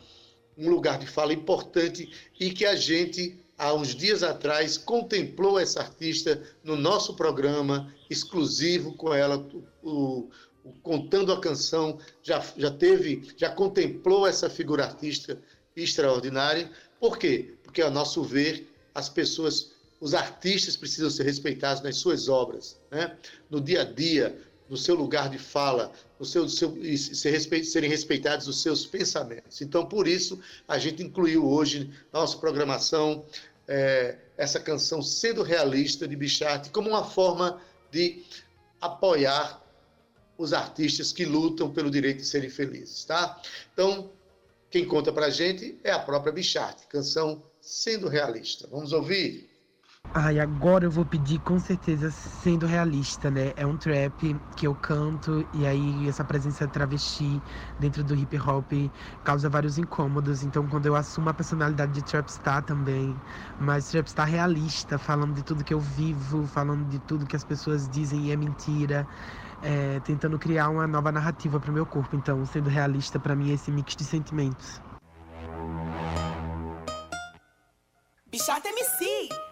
um 0.56 0.70
lugar 0.70 0.98
de 0.98 1.06
fala 1.06 1.32
importante 1.34 2.10
e 2.40 2.50
que 2.50 2.64
a 2.64 2.74
gente, 2.74 3.41
há 3.62 3.72
uns 3.72 3.94
dias 3.94 4.24
atrás, 4.24 4.76
contemplou 4.76 5.56
essa 5.56 5.78
artista 5.78 6.42
no 6.64 6.74
nosso 6.74 7.14
programa 7.14 7.94
exclusivo 8.10 8.96
com 8.96 9.14
ela, 9.14 9.46
o, 9.80 10.28
o 10.64 10.72
Contando 10.82 11.32
a 11.32 11.40
Canção, 11.40 11.96
já, 12.24 12.44
já 12.56 12.72
teve, 12.72 13.32
já 13.36 13.50
contemplou 13.50 14.26
essa 14.26 14.50
figura 14.50 14.84
artística 14.84 15.38
extraordinária. 15.76 16.68
Por 16.98 17.16
quê? 17.16 17.54
Porque, 17.62 17.80
a 17.82 17.88
nosso 17.88 18.24
ver, 18.24 18.68
as 18.92 19.08
pessoas, 19.08 19.70
os 20.00 20.12
artistas 20.12 20.76
precisam 20.76 21.08
ser 21.08 21.22
respeitados 21.22 21.84
nas 21.84 21.98
suas 21.98 22.28
obras, 22.28 22.80
né? 22.90 23.16
no 23.48 23.60
dia 23.60 23.82
a 23.82 23.84
dia, 23.84 24.36
no 24.68 24.76
seu 24.76 24.94
lugar 24.94 25.28
de 25.28 25.38
fala, 25.38 25.92
no 26.18 26.24
seu, 26.24 26.48
seu 26.48 26.76
e 26.78 26.96
ser 26.96 27.30
respe, 27.30 27.62
serem 27.62 27.90
respeitados 27.90 28.48
os 28.48 28.62
seus 28.62 28.86
pensamentos. 28.86 29.60
Então, 29.60 29.84
por 29.84 30.08
isso, 30.08 30.40
a 30.66 30.78
gente 30.78 31.02
incluiu 31.02 31.46
hoje 31.46 31.90
na 32.12 32.20
nossa 32.20 32.38
programação 32.38 33.24
é, 33.68 34.16
essa 34.36 34.58
canção 34.58 35.02
Sendo 35.02 35.42
Realista 35.42 36.06
de 36.08 36.16
Bichart 36.16 36.70
como 36.70 36.88
uma 36.88 37.04
forma 37.04 37.60
de 37.90 38.24
apoiar 38.80 39.62
os 40.36 40.52
artistas 40.52 41.12
que 41.12 41.24
lutam 41.24 41.70
pelo 41.72 41.90
direito 41.90 42.18
de 42.18 42.26
serem 42.26 42.50
felizes, 42.50 43.04
tá? 43.04 43.40
Então, 43.72 44.10
quem 44.70 44.86
conta 44.86 45.12
pra 45.12 45.30
gente 45.30 45.78
é 45.84 45.92
a 45.92 45.98
própria 45.98 46.32
Bichart, 46.32 46.86
canção 46.88 47.42
Sendo 47.60 48.08
Realista. 48.08 48.66
Vamos 48.68 48.92
ouvir? 48.92 49.51
Ai, 50.14 50.38
agora 50.38 50.84
eu 50.84 50.90
vou 50.90 51.06
pedir 51.06 51.38
com 51.38 51.58
certeza 51.58 52.10
sendo 52.10 52.66
realista, 52.66 53.30
né? 53.30 53.54
É 53.56 53.66
um 53.66 53.78
trap 53.78 54.38
que 54.54 54.66
eu 54.66 54.74
canto 54.74 55.46
e 55.54 55.66
aí 55.66 56.06
essa 56.06 56.22
presença 56.22 56.68
travesti 56.68 57.40
dentro 57.80 58.04
do 58.04 58.14
hip 58.14 58.38
hop 58.38 58.70
causa 59.24 59.48
vários 59.48 59.78
incômodos. 59.78 60.44
Então 60.44 60.66
quando 60.66 60.84
eu 60.84 60.94
assumo 60.94 61.30
a 61.30 61.34
personalidade 61.34 61.92
de 61.92 62.04
trapstar 62.04 62.62
também, 62.62 63.16
mas 63.58 63.88
trapstar 63.88 64.28
realista, 64.28 64.98
falando 64.98 65.34
de 65.34 65.42
tudo 65.42 65.64
que 65.64 65.72
eu 65.72 65.80
vivo, 65.80 66.46
falando 66.46 66.86
de 66.90 66.98
tudo 66.98 67.24
que 67.24 67.34
as 67.34 67.44
pessoas 67.44 67.88
dizem 67.88 68.26
e 68.26 68.32
é 68.32 68.36
mentira, 68.36 69.08
é, 69.62 69.98
tentando 70.00 70.38
criar 70.38 70.68
uma 70.68 70.86
nova 70.86 71.10
narrativa 71.10 71.58
para 71.58 71.70
o 71.70 71.72
meu 71.74 71.86
corpo. 71.86 72.14
Então, 72.16 72.44
sendo 72.44 72.68
realista 72.68 73.18
para 73.18 73.34
mim 73.34 73.50
é 73.50 73.54
esse 73.54 73.70
mix 73.70 73.96
de 73.96 74.04
sentimentos. 74.04 74.78
Bichata 78.30 78.68
MC. 78.68 79.51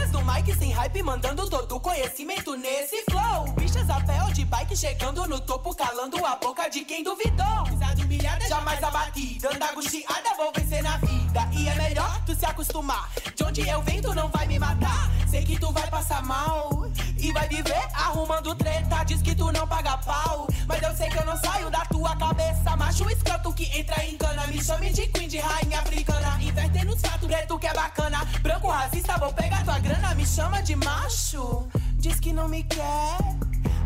Do 0.11 0.21
Mike 0.25 0.53
sem 0.55 0.71
hype, 0.71 1.03
mandando 1.03 1.49
todo 1.49 1.79
conhecimento 1.79 2.55
nesse 2.57 3.01
flow. 3.09 3.45
Bichas 3.53 3.89
a 3.89 4.01
pé 4.01 4.21
ou 4.23 4.31
de 4.31 4.43
bike, 4.43 4.75
chegando 4.75 5.25
no 5.25 5.39
topo, 5.39 5.73
calando 5.73 6.25
a 6.25 6.35
boca 6.35 6.69
de 6.69 6.83
quem 6.83 7.01
duvidou. 7.01 7.63
Pisada 7.69 8.01
humilhada, 8.01 8.45
jamais 8.47 8.83
abatida. 8.83 9.49
Anda 9.53 9.71
angustiada, 9.71 10.35
vou 10.35 10.51
vencer 10.53 10.83
na 10.83 10.97
vida. 10.97 11.47
E 11.53 11.69
é 11.69 11.75
melhor 11.75 12.21
tu 12.25 12.35
se 12.35 12.45
acostumar. 12.45 13.09
De 13.35 13.43
onde 13.43 13.67
eu 13.67 13.81
venho, 13.83 14.01
tu 14.01 14.13
não 14.13 14.27
vai 14.29 14.45
me 14.47 14.59
matar. 14.59 15.09
Sei 15.29 15.43
que 15.43 15.57
tu 15.57 15.71
vai 15.71 15.89
passar 15.89 16.21
mal. 16.23 16.69
E 17.17 17.31
vai 17.31 17.47
viver 17.47 17.87
arrumando 17.93 18.53
treta. 18.55 19.03
Diz 19.05 19.21
que 19.21 19.33
tu 19.33 19.49
não 19.51 19.65
paga 19.65 19.97
pau. 19.99 20.45
Mas 20.67 20.81
eu 20.81 20.93
sei 20.95 21.09
que 21.09 21.17
eu 21.19 21.25
não 21.25 21.37
saio 21.37 21.69
da 21.69 21.85
tua 21.85 22.15
cabeça. 22.17 22.75
Macho 22.75 23.09
escroto 23.09 23.53
que 23.53 23.65
entra 23.79 24.03
em 24.05 24.17
cana. 24.17 24.45
Me 24.47 24.61
chame 24.61 24.91
de 24.91 25.07
queen, 25.07 25.29
de 25.29 25.37
rainha 25.37 25.79
africana. 25.79 26.37
Invertendo 26.41 26.93
os 26.93 27.01
fatos, 27.01 27.27
preto 27.27 27.57
que 27.57 27.67
é 27.67 27.73
bacana. 27.73 28.25
Branco 28.41 28.67
racista, 28.67 29.17
vou 29.17 29.31
pegar 29.33 29.63
tua 29.63 29.79
grana. 29.79 30.00
Me 30.15 30.25
chama 30.25 30.61
de 30.61 30.75
macho. 30.75 31.67
Diz 31.93 32.19
que 32.19 32.31
não 32.31 32.47
me 32.47 32.63
quer. 32.63 33.17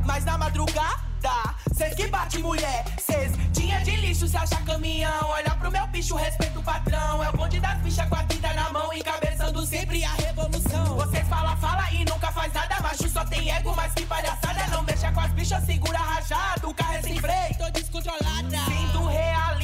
Mas 0.06 0.26
na 0.26 0.38
madrugada, 0.38 1.56
cês 1.74 1.96
que 1.96 2.08
bate 2.08 2.40
mulher. 2.40 2.84
Cês 3.00 3.32
tinha 3.54 3.80
de 3.82 3.96
lixo, 3.96 4.28
se 4.28 4.36
acha 4.36 4.58
caminhão. 4.62 5.30
Olha 5.30 5.52
pro 5.52 5.72
meu 5.72 5.88
bicho, 5.88 6.16
respeita 6.16 6.60
o 6.60 6.64
patrão. 6.64 7.24
É 7.24 7.30
o 7.30 7.34
bonde 7.34 7.60
das 7.60 7.78
bichas 7.80 8.10
com 8.10 8.16
a 8.16 8.24
tinta 8.24 8.54
na 8.54 8.70
mão. 8.72 8.92
Encabeçando 8.94 9.66
sempre 9.66 10.04
a 10.04 10.14
revolução. 10.14 10.96
Vocês 10.96 11.28
fala, 11.28 11.56
fala 11.58 11.90
e 11.92 12.04
nunca 12.06 12.32
faz 12.32 12.52
nada. 12.54 12.82
Macho 12.82 13.10
só 13.10 13.24
tem 13.26 13.52
ego, 13.52 13.74
mas 13.76 13.94
que 13.94 14.06
palhaçada. 14.06 14.68
Não 14.68 14.84
mexa 14.84 15.12
com 15.12 15.22
as 15.22 15.32
bichas, 15.32 15.64
segura 15.66 16.00
rajado. 16.00 16.70
O 16.70 16.74
carro 16.74 16.96
é 16.96 17.02
sem 17.02 17.20
freio, 17.20 17.58
tô 17.58 17.70
descontrolada. 17.72 18.58
Sendo 18.68 19.08
realista, 19.08 19.55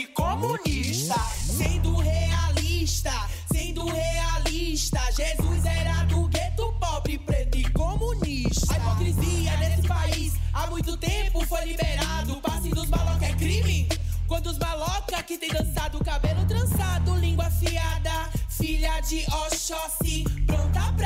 preto 0.00 0.02
e 0.02 0.06
comunista. 0.06 1.14
Sendo 1.56 1.96
realista, 1.96 3.12
sendo 3.52 3.86
realista. 3.86 5.00
Jesus 5.16 5.64
era 5.64 6.04
do 6.04 6.28
gueto 6.28 6.72
pobre, 6.80 7.18
preto 7.18 7.58
e 7.58 7.70
comunista. 7.70 8.74
A 8.74 8.78
hipocrisia 8.78 9.56
nesse 9.58 9.88
país 9.88 10.34
há 10.52 10.66
muito 10.68 10.96
tempo 10.96 11.44
foi 11.46 11.64
liberado. 11.66 12.34
O 12.34 12.40
passe 12.40 12.68
dos 12.70 12.88
maloca 12.88 13.26
é 13.26 13.34
crime. 13.34 13.88
Quando 14.26 14.46
os 14.46 14.58
maloca 14.58 15.22
que 15.22 15.36
tem 15.36 15.50
dançado, 15.50 16.02
cabelo 16.04 16.44
trançado, 16.46 17.16
língua 17.16 17.46
afiada, 17.46 18.30
filha 18.48 19.00
de 19.00 19.24
Oxóssi, 19.26 20.24
pronta 20.46 20.92
pra 20.92 20.99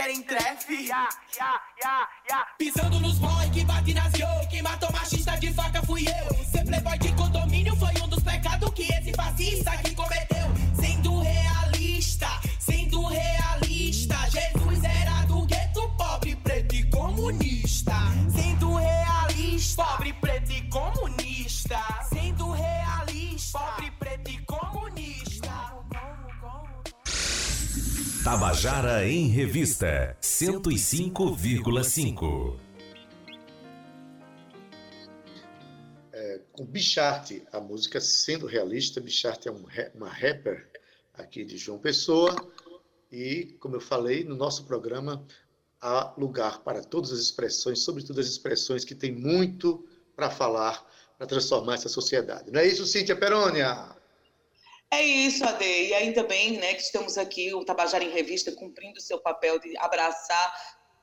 querem 0.00 0.22
trefe? 0.22 0.86
Yeah, 0.86 1.08
yeah, 1.36 2.08
yeah. 2.28 2.46
Pisando 2.56 2.98
nos 3.00 3.18
boy 3.18 3.50
que 3.50 3.64
bate 3.64 3.92
nas 3.92 4.12
yo, 4.14 4.26
quem 4.48 4.62
matou 4.62 4.90
machista 4.92 5.36
de 5.36 5.52
faca 5.52 5.82
fui 5.82 6.06
eu. 6.06 6.44
Ser 6.46 6.64
playboy 6.64 6.98
de 6.98 7.12
condomínio 7.12 7.76
foi 7.76 7.92
um 8.02 8.08
dos 8.08 8.22
pecados 8.22 8.72
que 8.72 8.84
esse 8.84 9.12
fascista 9.12 9.72
aqui 9.72 9.94
cometeu. 9.94 10.48
Sendo 10.74 11.20
realista, 11.20 12.28
sendo 12.58 13.06
realista, 13.08 14.16
Jesus 14.30 14.84
era 14.84 15.26
do 15.26 15.44
gueto 15.44 15.86
pobre, 15.98 16.34
preto 16.36 16.74
e 16.74 16.84
comunista. 16.90 17.96
Sendo 18.34 18.76
realista, 18.76 19.84
pobre, 19.84 20.12
preto 20.14 20.50
e 20.50 20.62
comunista. 20.68 22.09
Tabajara 28.22 29.08
em 29.08 29.28
Revista 29.28 30.14
105,5. 30.20 32.58
É, 36.12 36.42
com 36.52 36.66
Bichart, 36.66 37.32
a 37.50 37.58
música 37.60 37.98
sendo 37.98 38.44
realista. 38.44 39.00
Bichart 39.00 39.46
é 39.46 39.50
um, 39.50 39.64
uma 39.94 40.10
rapper 40.10 40.68
aqui 41.14 41.46
de 41.46 41.56
João 41.56 41.78
Pessoa. 41.78 42.36
E, 43.10 43.56
como 43.58 43.76
eu 43.76 43.80
falei, 43.80 44.22
no 44.22 44.36
nosso 44.36 44.66
programa 44.66 45.24
há 45.80 46.12
lugar 46.18 46.62
para 46.62 46.82
todas 46.82 47.12
as 47.12 47.20
expressões, 47.20 47.78
sobretudo 47.78 48.20
as 48.20 48.26
expressões 48.26 48.84
que 48.84 48.94
têm 48.94 49.12
muito 49.12 49.82
para 50.14 50.28
falar, 50.28 50.86
para 51.16 51.26
transformar 51.26 51.72
essa 51.72 51.88
sociedade. 51.88 52.50
Não 52.50 52.60
é 52.60 52.66
isso, 52.66 52.84
Cíntia 52.84 53.16
Perônia? 53.16 53.98
É 54.92 55.02
isso, 55.02 55.44
Ade. 55.44 55.64
E 55.64 55.94
ainda 55.94 56.24
bem 56.24 56.58
né, 56.58 56.74
que 56.74 56.82
estamos 56.82 57.16
aqui, 57.16 57.54
o 57.54 57.64
Tabajara 57.64 58.02
em 58.02 58.10
Revista, 58.10 58.50
cumprindo 58.50 59.00
seu 59.00 59.20
papel 59.20 59.58
de 59.60 59.76
abraçar 59.78 60.52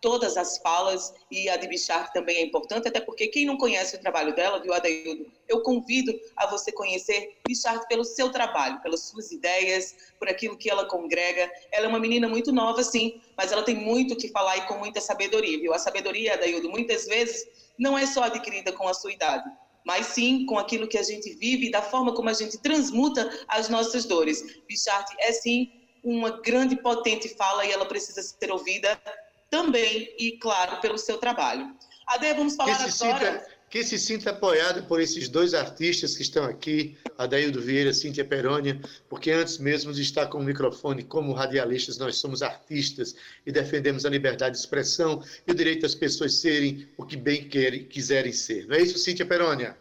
todas 0.01 0.37
as 0.37 0.57
falas 0.59 1.13
e 1.31 1.49
a 1.49 1.57
de 1.57 1.67
Bichar 1.67 2.11
também 2.11 2.37
é 2.37 2.41
importante, 2.41 2.87
até 2.87 2.99
porque 2.99 3.27
quem 3.27 3.45
não 3.45 3.57
conhece 3.57 3.95
o 3.95 3.99
trabalho 3.99 4.35
dela, 4.35 4.61
viu, 4.61 4.73
Adeildo? 4.73 5.25
Eu 5.47 5.63
convido 5.63 6.13
a 6.35 6.45
você 6.47 6.71
conhecer 6.71 7.39
Bichar 7.47 7.87
pelo 7.87 8.03
seu 8.03 8.31
trabalho, 8.31 8.81
pelas 8.81 9.07
suas 9.07 9.31
ideias, 9.31 9.95
por 10.19 10.29
aquilo 10.29 10.57
que 10.57 10.69
ela 10.69 10.85
congrega. 10.85 11.51
Ela 11.71 11.85
é 11.85 11.89
uma 11.89 11.99
menina 11.99 12.27
muito 12.27 12.51
nova, 12.51 12.83
sim, 12.83 13.21
mas 13.37 13.51
ela 13.51 13.63
tem 13.63 13.75
muito 13.75 14.15
que 14.15 14.27
falar 14.29 14.57
e 14.57 14.67
com 14.67 14.77
muita 14.77 15.01
sabedoria, 15.01 15.59
viu? 15.59 15.73
A 15.73 15.79
sabedoria, 15.79 16.33
Adeildo, 16.33 16.69
muitas 16.69 17.05
vezes 17.05 17.71
não 17.79 17.97
é 17.97 18.05
só 18.05 18.23
adquirida 18.23 18.71
com 18.71 18.87
a 18.87 18.93
sua 18.93 19.11
idade, 19.11 19.49
mas 19.87 20.07
sim 20.07 20.45
com 20.45 20.59
aquilo 20.59 20.85
que 20.85 20.97
a 20.97 21.01
gente 21.01 21.33
vive 21.35 21.67
e 21.67 21.71
da 21.71 21.81
forma 21.81 22.13
como 22.13 22.27
a 22.29 22.33
gente 22.33 22.61
transmuta 22.61 23.31
as 23.47 23.69
nossas 23.69 24.03
dores. 24.03 24.43
Bichart 24.67 25.07
é 25.19 25.31
sim 25.31 25.71
uma 26.03 26.41
grande 26.41 26.75
potente 26.75 27.29
fala 27.37 27.65
e 27.65 27.71
ela 27.71 27.85
precisa 27.85 28.21
ser 28.21 28.51
ouvida 28.51 29.01
também 29.49 30.13
e 30.19 30.37
claro 30.39 30.81
pelo 30.81 30.97
seu 30.97 31.17
trabalho. 31.17 31.73
Ade, 32.05 32.33
vamos 32.33 32.57
falar 32.57 32.83
que 32.83 32.91
se 32.91 33.05
agora. 33.05 33.39
Sinta, 33.39 33.56
que 33.69 33.83
se 33.83 33.99
sinta 33.99 34.29
apoiado 34.29 34.83
por 34.87 35.01
esses 35.01 35.27
dois 35.27 35.53
artistas 35.53 36.15
que 36.15 36.21
estão 36.21 36.45
aqui, 36.45 36.97
Adaildo 37.17 37.61
Vieira, 37.61 37.93
Cíntia 37.93 38.23
Perônia, 38.23 38.79
porque 39.09 39.31
antes 39.31 39.57
mesmo 39.57 39.91
de 39.91 40.01
estar 40.01 40.27
com 40.27 40.37
o 40.37 40.43
microfone 40.43 41.03
como 41.03 41.33
radialistas, 41.33 41.97
nós 41.97 42.17
somos 42.17 42.41
artistas 42.41 43.15
e 43.45 43.51
defendemos 43.51 44.05
a 44.05 44.09
liberdade 44.09 44.53
de 44.53 44.59
expressão 44.59 45.21
e 45.45 45.51
o 45.51 45.55
direito 45.55 45.81
das 45.81 45.95
pessoas 45.95 46.35
serem 46.35 46.87
o 46.97 47.05
que 47.05 47.17
bem 47.17 47.49
querem, 47.49 47.85
quiserem 47.85 48.31
ser. 48.31 48.67
Não 48.67 48.75
é 48.75 48.81
isso, 48.81 48.97
Cíntia 48.97 49.25
Perônia? 49.25 49.77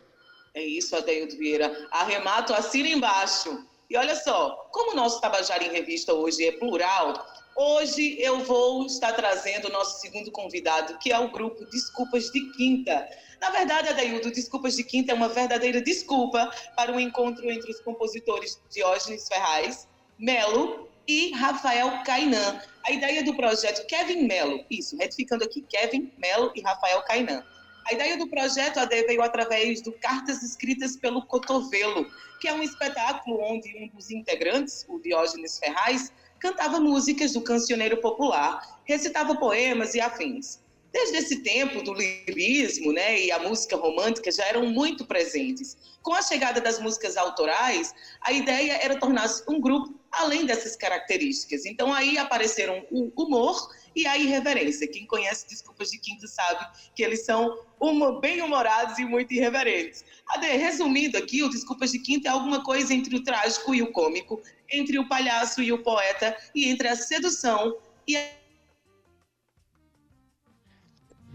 É 0.53 0.65
isso, 0.65 0.97
Adeildo 0.97 1.37
Vieira. 1.37 1.87
Arremato, 1.91 2.53
assina 2.55 2.89
embaixo. 2.89 3.65
E 3.89 3.97
olha 3.97 4.17
só, 4.17 4.69
como 4.73 4.93
o 4.93 4.97
nosso 4.97 5.21
Tabajara 5.21 5.63
em 5.63 5.71
Revista 5.71 6.13
hoje 6.13 6.45
é 6.45 6.53
plural, 6.53 7.25
hoje 7.57 8.21
eu 8.21 8.41
vou 8.45 8.85
estar 8.87 9.13
trazendo 9.15 9.69
o 9.69 9.73
nosso 9.73 10.01
segundo 10.01 10.31
convidado, 10.31 10.99
que 10.99 11.11
é 11.11 11.19
o 11.19 11.31
grupo 11.31 11.65
Desculpas 11.67 12.31
de 12.31 12.53
Quinta. 12.53 13.09
Na 13.41 13.51
verdade, 13.51 13.89
Adaildo, 13.89 14.31
Desculpas 14.31 14.77
de 14.77 14.85
Quinta 14.85 15.13
é 15.13 15.15
uma 15.15 15.29
verdadeira 15.29 15.81
desculpa 15.81 16.51
para 16.77 16.93
o 16.93 16.97
um 16.97 17.01
encontro 17.01 17.51
entre 17.51 17.71
os 17.71 17.81
compositores 17.81 18.61
Diógenes 18.71 19.27
Ferraz, 19.27 19.89
Melo 20.19 20.89
e 21.09 21.33
Rafael 21.33 22.03
Cainan. 22.05 22.61
A 22.85 22.93
ideia 22.93 23.25
do 23.25 23.35
projeto 23.35 23.87
Kevin 23.87 24.27
Melo, 24.27 24.65
isso, 24.71 24.97
retificando 24.97 25.45
aqui, 25.45 25.63
Kevin 25.63 26.13
Melo 26.19 26.53
e 26.55 26.61
Rafael 26.61 27.03
Cainan. 27.03 27.45
A 27.87 27.93
ideia 27.93 28.19
do 28.19 28.29
projeto 28.29 28.81
veio 28.89 29.23
através 29.23 29.81
do 29.81 29.93
Cartas 29.93 30.43
Escritas 30.43 30.97
pelo 30.97 31.25
Cotovelo, 31.25 32.11
que 32.41 32.49
é 32.49 32.53
um 32.53 32.63
espetáculo 32.63 33.41
onde 33.41 33.77
um 33.79 33.89
dos 33.89 34.11
integrantes, 34.11 34.85
o 34.89 34.99
Diógenes 34.99 35.59
Ferraz, 35.59 36.13
cantava 36.47 36.79
músicas 36.79 37.33
do 37.33 37.41
cancioneiro 37.41 37.97
popular, 37.97 38.81
recitava 38.85 39.35
poemas 39.35 39.95
e 39.95 40.01
afins. 40.01 40.61
Desde 40.97 41.19
esse 41.19 41.43
tempo 41.43 41.83
do 41.83 41.93
lirismo 41.93 42.91
né, 42.91 43.21
e 43.21 43.31
a 43.31 43.39
música 43.39 43.77
romântica 43.77 44.33
já 44.33 44.47
eram 44.47 44.65
muito 44.71 45.05
presentes. 45.05 45.77
Com 46.01 46.15
a 46.15 46.23
chegada 46.23 46.59
das 46.59 46.81
músicas 46.81 47.19
autorais, 47.19 47.95
a 48.23 48.33
ideia 48.33 48.79
era 48.83 48.99
tornar-se 48.99 49.45
um 49.47 49.61
grupo 49.61 49.95
além 50.11 50.47
dessas 50.47 50.75
características. 50.75 51.67
Então 51.67 51.93
aí 51.93 52.17
apareceram 52.17 52.83
o 52.91 53.13
humor 53.15 53.69
e 53.95 54.07
a 54.07 54.17
irreverência. 54.17 54.89
Quem 54.89 55.07
conhece 55.07 55.47
Desculpas 55.47 55.91
de 55.91 55.99
Quinto 55.99 56.27
sabe 56.27 56.67
que 56.95 57.03
eles 57.03 57.27
são 57.27 57.55
bem 58.23 58.41
humorados 58.41 58.99
e 58.99 59.05
muito 59.05 59.35
irreverentes. 59.35 60.03
Ade, 60.29 60.47
resumindo 60.47 61.19
aqui, 61.19 61.43
o 61.43 61.51
Desculpas 61.51 61.93
de 61.93 61.99
Quinto 61.99 62.27
é 62.27 62.31
alguma 62.31 62.65
coisa 62.65 62.95
entre 62.95 63.15
o 63.15 63.23
trágico 63.23 63.75
e 63.75 63.83
o 63.83 63.93
cômico, 63.93 64.41
entre 64.73 64.99
o 64.99 65.07
palhaço 65.07 65.61
e 65.63 65.71
o 65.71 65.83
poeta, 65.83 66.35
e 66.55 66.71
entre 66.71 66.89
a 66.89 66.97
sedução 66.97 67.77
e 68.09 68.17
a 68.17 68.46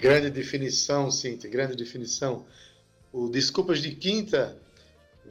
Grande 0.01 0.31
definição, 0.31 1.12
Cíntia, 1.12 1.48
grande 1.48 1.75
definição. 1.75 2.43
O 3.13 3.29
Desculpas 3.29 3.77
de 3.84 3.91
Quinta 3.91 4.58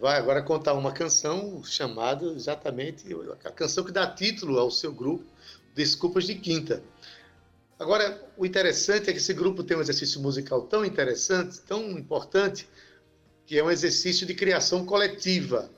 vai 0.00 0.17
agora 0.17 0.41
contar 0.43 0.75
uma 0.75 0.93
canção 0.93 1.61
chamada 1.65 2.27
exatamente 2.27 3.05
a 3.45 3.50
canção 3.50 3.83
que 3.83 3.91
dá 3.91 4.07
título 4.07 4.61
ao 4.61 4.71
seu 4.71 4.93
grupo, 4.93 5.25
Desculpas 5.75 6.25
de 6.25 6.37
Quinta. 6.37 6.85
Agora, 7.81 8.25
o 8.37 8.47
interessante 8.47 9.11
é 9.11 9.12
que 9.12 9.19
esse 9.19 9.35
grupo 9.35 9.65
tem 9.65 9.77
um 9.77 9.81
exercício 9.81 10.21
musical 10.21 10.62
tão 10.62 10.85
interessante, 10.85 11.61
tão 11.62 11.91
importante, 11.91 12.69
que 13.47 13.59
é 13.59 13.65
um 13.65 13.73
exercício 13.73 14.25
de 14.25 14.35
criação 14.35 14.87
coletiva. 14.87 15.69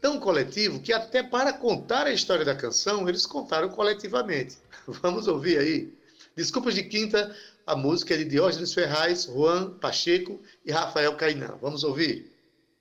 Tão 0.00 0.20
coletivo 0.20 0.78
que 0.78 0.92
até 0.92 1.24
para 1.24 1.52
contar 1.52 2.06
a 2.06 2.12
história 2.12 2.44
da 2.44 2.54
canção, 2.54 3.08
eles 3.08 3.26
contaram 3.26 3.68
coletivamente. 3.68 4.58
Vamos 4.86 5.26
ouvir 5.26 5.58
aí. 5.58 5.92
Desculpas 6.36 6.74
de 6.74 6.84
Quinta, 6.84 7.34
a 7.66 7.74
música 7.74 8.14
é 8.14 8.18
de 8.18 8.24
Diógenes 8.24 8.72
Ferraz, 8.72 9.24
Juan 9.24 9.72
Pacheco 9.78 10.40
e 10.64 10.70
Rafael 10.70 11.16
Cainan. 11.16 11.58
Vamos 11.60 11.82
ouvir? 11.82 12.35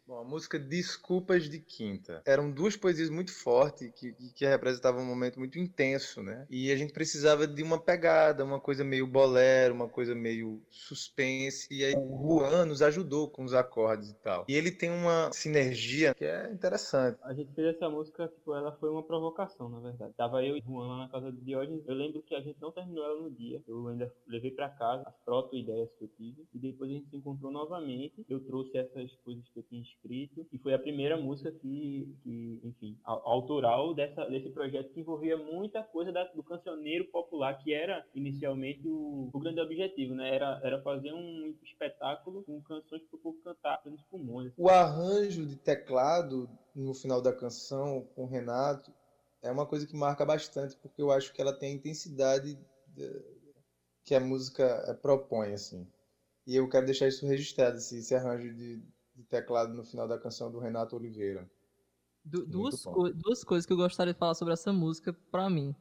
Bom, 0.07 0.19
a 0.19 0.23
música 0.23 0.59
Desculpas 0.59 1.49
de 1.49 1.59
Quinta. 1.59 2.21
Eram 2.27 2.51
duas 2.51 2.77
poesias 2.77 3.09
muito 3.09 3.33
fortes 3.33 3.91
que, 3.95 4.13
que 4.13 4.45
representavam 4.45 5.01
um 5.01 5.05
momento 5.05 5.39
muito 5.39 5.57
intenso, 5.57 6.21
né? 6.21 6.45
E 6.47 6.71
a 6.71 6.75
gente 6.75 6.93
precisava 6.93 7.47
de 7.47 7.63
uma 7.63 7.81
pegada, 7.81 8.45
uma 8.45 8.59
coisa 8.59 8.83
meio 8.83 9.07
bolero, 9.07 9.73
uma 9.73 9.89
coisa 9.89 10.13
meio 10.13 10.61
suspense. 10.69 11.67
E 11.71 11.83
aí 11.83 11.95
o 11.95 12.37
Juan 12.37 12.67
nos 12.67 12.83
ajudou 12.83 13.31
com 13.31 13.43
os 13.43 13.55
acordes 13.55 14.11
e 14.11 14.15
tal. 14.17 14.45
E 14.47 14.53
ele 14.53 14.69
tem 14.69 14.91
uma 14.91 15.31
sinergia 15.33 16.13
que 16.13 16.23
é 16.23 16.51
interessante. 16.51 17.17
A 17.23 17.33
gente 17.33 17.51
fez 17.55 17.75
essa 17.75 17.89
música, 17.89 18.27
tipo, 18.27 18.53
ela 18.53 18.73
foi 18.73 18.91
uma 18.91 19.01
provocação, 19.01 19.69
na 19.69 19.79
verdade. 19.79 20.13
Tava 20.13 20.43
eu 20.43 20.55
e 20.55 20.61
Juan 20.61 20.87
lá 20.87 20.97
na 20.99 21.09
casa 21.09 21.31
de 21.31 21.41
Diógenes. 21.41 21.83
Eu 21.87 21.95
lembro 21.95 22.21
que 22.21 22.35
a 22.35 22.41
gente 22.41 22.61
não 22.61 22.71
terminou 22.71 23.03
ela 23.03 23.21
no 23.23 23.31
dia. 23.31 23.59
Eu 23.67 23.87
ainda 23.87 24.13
levei 24.27 24.51
para 24.51 24.69
casa 24.69 25.01
as 25.07 25.15
proto-ideias 25.25 25.89
que 25.97 26.03
eu 26.03 26.09
tive. 26.09 26.45
E 26.53 26.59
depois 26.59 26.91
a 26.91 26.93
gente 26.93 27.09
se 27.09 27.17
encontrou 27.17 27.51
novamente. 27.51 28.23
Eu 28.29 28.39
trouxe 28.41 28.77
essas 28.77 29.11
coisas 29.23 29.43
que 29.49 29.57
eu 29.57 29.63
tinha 29.63 29.81
escrito 29.95 30.47
e 30.51 30.57
foi 30.57 30.73
a 30.73 30.79
primeira 30.79 31.17
música 31.17 31.51
que, 31.51 32.15
que 32.23 32.59
enfim, 32.63 32.97
autoral 33.03 33.93
dessa, 33.93 34.25
desse 34.25 34.49
projeto 34.49 34.91
que 34.93 34.99
envolvia 34.99 35.37
muita 35.37 35.83
coisa 35.83 36.11
da, 36.11 36.23
do 36.25 36.43
cancioneiro 36.43 37.05
popular, 37.05 37.57
que 37.57 37.73
era 37.73 38.05
inicialmente 38.13 38.87
o, 38.87 39.29
o, 39.33 39.39
grande 39.39 39.59
objetivo, 39.59 40.13
né? 40.13 40.35
Era, 40.35 40.59
era 40.63 40.81
fazer 40.81 41.13
um 41.13 41.55
espetáculo 41.63 42.43
com 42.43 42.61
canções 42.61 43.01
para 43.03 43.17
o 43.17 43.19
povo 43.19 43.37
cantar 43.43 43.81
pelos 43.83 44.01
pulmões. 44.03 44.51
O 44.57 44.69
arranjo 44.69 45.45
de 45.45 45.55
teclado 45.55 46.49
no 46.75 46.93
final 46.93 47.21
da 47.21 47.33
canção 47.33 48.07
com 48.15 48.23
o 48.23 48.27
Renato 48.27 48.91
é 49.41 49.51
uma 49.51 49.65
coisa 49.65 49.87
que 49.87 49.95
marca 49.95 50.25
bastante, 50.25 50.75
porque 50.77 51.01
eu 51.01 51.11
acho 51.11 51.33
que 51.33 51.41
ela 51.41 51.53
tem 51.53 51.71
a 51.71 51.75
intensidade 51.75 52.57
que 54.03 54.15
a 54.15 54.19
música 54.19 54.97
propõe, 55.01 55.53
assim. 55.53 55.87
E 56.47 56.55
eu 56.55 56.69
quero 56.69 56.85
deixar 56.85 57.07
isso 57.07 57.25
registrado, 57.25 57.77
esse, 57.77 57.97
esse 57.97 58.13
arranjo 58.13 58.53
de, 58.53 58.81
de 59.25 59.29
teclado 59.29 59.73
no 59.73 59.83
final 59.83 60.07
da 60.07 60.17
canção 60.17 60.51
do 60.51 60.59
Renato 60.59 60.95
Oliveira. 60.95 61.49
Du 62.23 62.45
duas, 62.45 62.83
co 62.83 63.11
duas 63.11 63.43
coisas 63.43 63.65
que 63.65 63.73
eu 63.73 63.77
gostaria 63.77 64.13
de 64.13 64.19
falar 64.19 64.33
sobre 64.35 64.53
essa 64.53 64.71
música, 64.71 65.13
para 65.31 65.49
mim. 65.49 65.75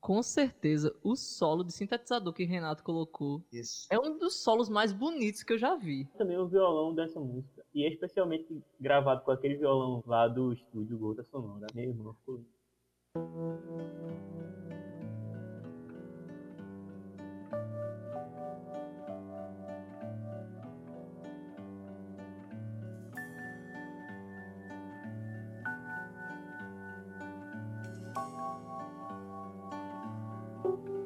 Com 0.00 0.20
certeza, 0.20 0.94
o 1.02 1.14
solo 1.14 1.62
de 1.62 1.72
sintetizador 1.72 2.32
que 2.32 2.44
Renato 2.44 2.82
colocou 2.82 3.40
Isso. 3.52 3.86
é 3.88 3.96
um 3.96 4.18
dos 4.18 4.34
solos 4.34 4.68
mais 4.68 4.92
bonitos 4.92 5.44
que 5.44 5.52
eu 5.52 5.58
já 5.58 5.76
vi. 5.76 6.06
Também 6.18 6.36
o 6.36 6.48
violão 6.48 6.92
dessa 6.92 7.20
música. 7.20 7.64
E 7.72 7.86
especialmente 7.86 8.60
gravado 8.80 9.22
com 9.22 9.30
aquele 9.30 9.56
violão 9.56 10.02
lá 10.04 10.26
do 10.26 10.52
estúdio 10.52 10.98
Gota 10.98 11.22
Sonora. 11.22 11.68
Meu 11.72 11.90
irmão 11.90 12.14
ficou. 12.14 12.44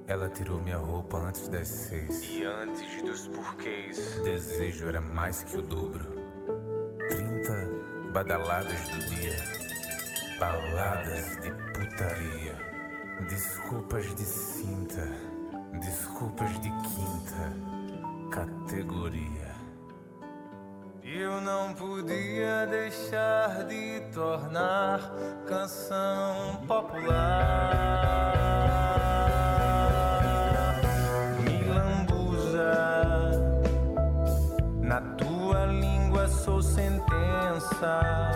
Ela 0.08 0.28
tirou 0.28 0.60
minha 0.60 0.76
roupa 0.76 1.18
antes 1.18 1.48
das 1.48 1.66
seis. 1.66 2.22
E 2.30 2.44
antes 2.44 3.02
dos 3.02 3.26
porquês. 3.26 4.18
O 4.18 4.22
desejo 4.22 4.86
era 4.86 5.00
mais 5.00 5.42
que 5.42 5.56
o 5.56 5.62
dobro. 5.62 6.04
Trinta 7.08 7.68
badaladas 8.12 8.88
do 8.88 8.98
dia. 9.16 9.36
Baladas 10.38 11.36
de 11.40 11.50
putaria. 11.50 12.56
Desculpas 13.28 14.14
de 14.14 14.24
cinta. 14.24 15.08
Desculpas 15.80 16.52
de 16.60 16.70
quinta. 16.70 17.52
Categoria. 18.30 19.56
Eu 21.02 21.40
não 21.40 21.74
podia 21.74 22.66
deixar 22.66 23.64
de 23.64 24.00
tornar 24.12 25.00
canção 25.48 26.64
popular. 26.66 28.35
side. 37.80 38.35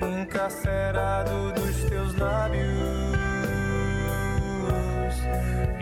encarcerado 0.00 1.52
dos 1.52 1.84
teus 1.84 2.14
lábios, 2.16 2.66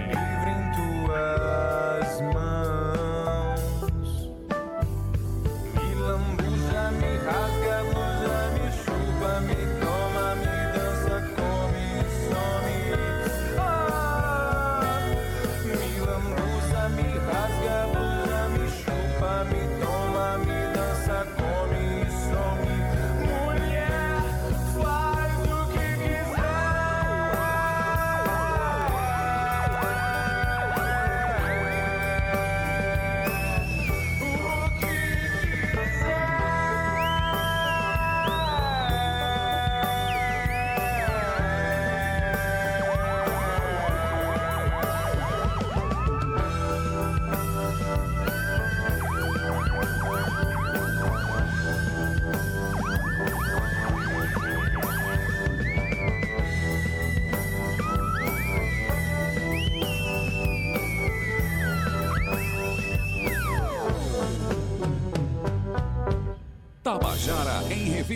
livre 0.08 0.50
em 0.50 0.62
tuas 0.72 2.20
mãos. 2.34 2.45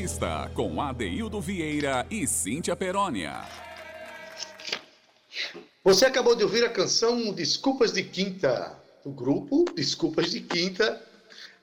Em 0.01 0.03
Revista, 0.03 0.51
com 0.55 0.81
Adeildo 0.81 1.41
Vieira 1.41 2.07
e 2.11 2.27
Cíntia 2.27 2.75
Perónia. 2.75 3.43
Você 5.85 6.07
acabou 6.07 6.35
de 6.35 6.43
ouvir 6.43 6.65
a 6.65 6.71
canção 6.71 7.33
Desculpas 7.33 7.93
de 7.93 8.03
Quinta, 8.03 8.79
do 9.05 9.11
grupo 9.11 9.67
Desculpas 9.75 10.31
de 10.31 10.41
Quinta, 10.41 11.01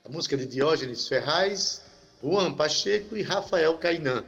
a 0.06 0.10
música 0.10 0.38
de 0.38 0.46
Diógenes 0.46 1.08
Ferraz, 1.08 1.82
Juan 2.22 2.54
Pacheco 2.54 3.18
e 3.18 3.24
Rafael 3.24 3.78
Cainan. 3.80 4.24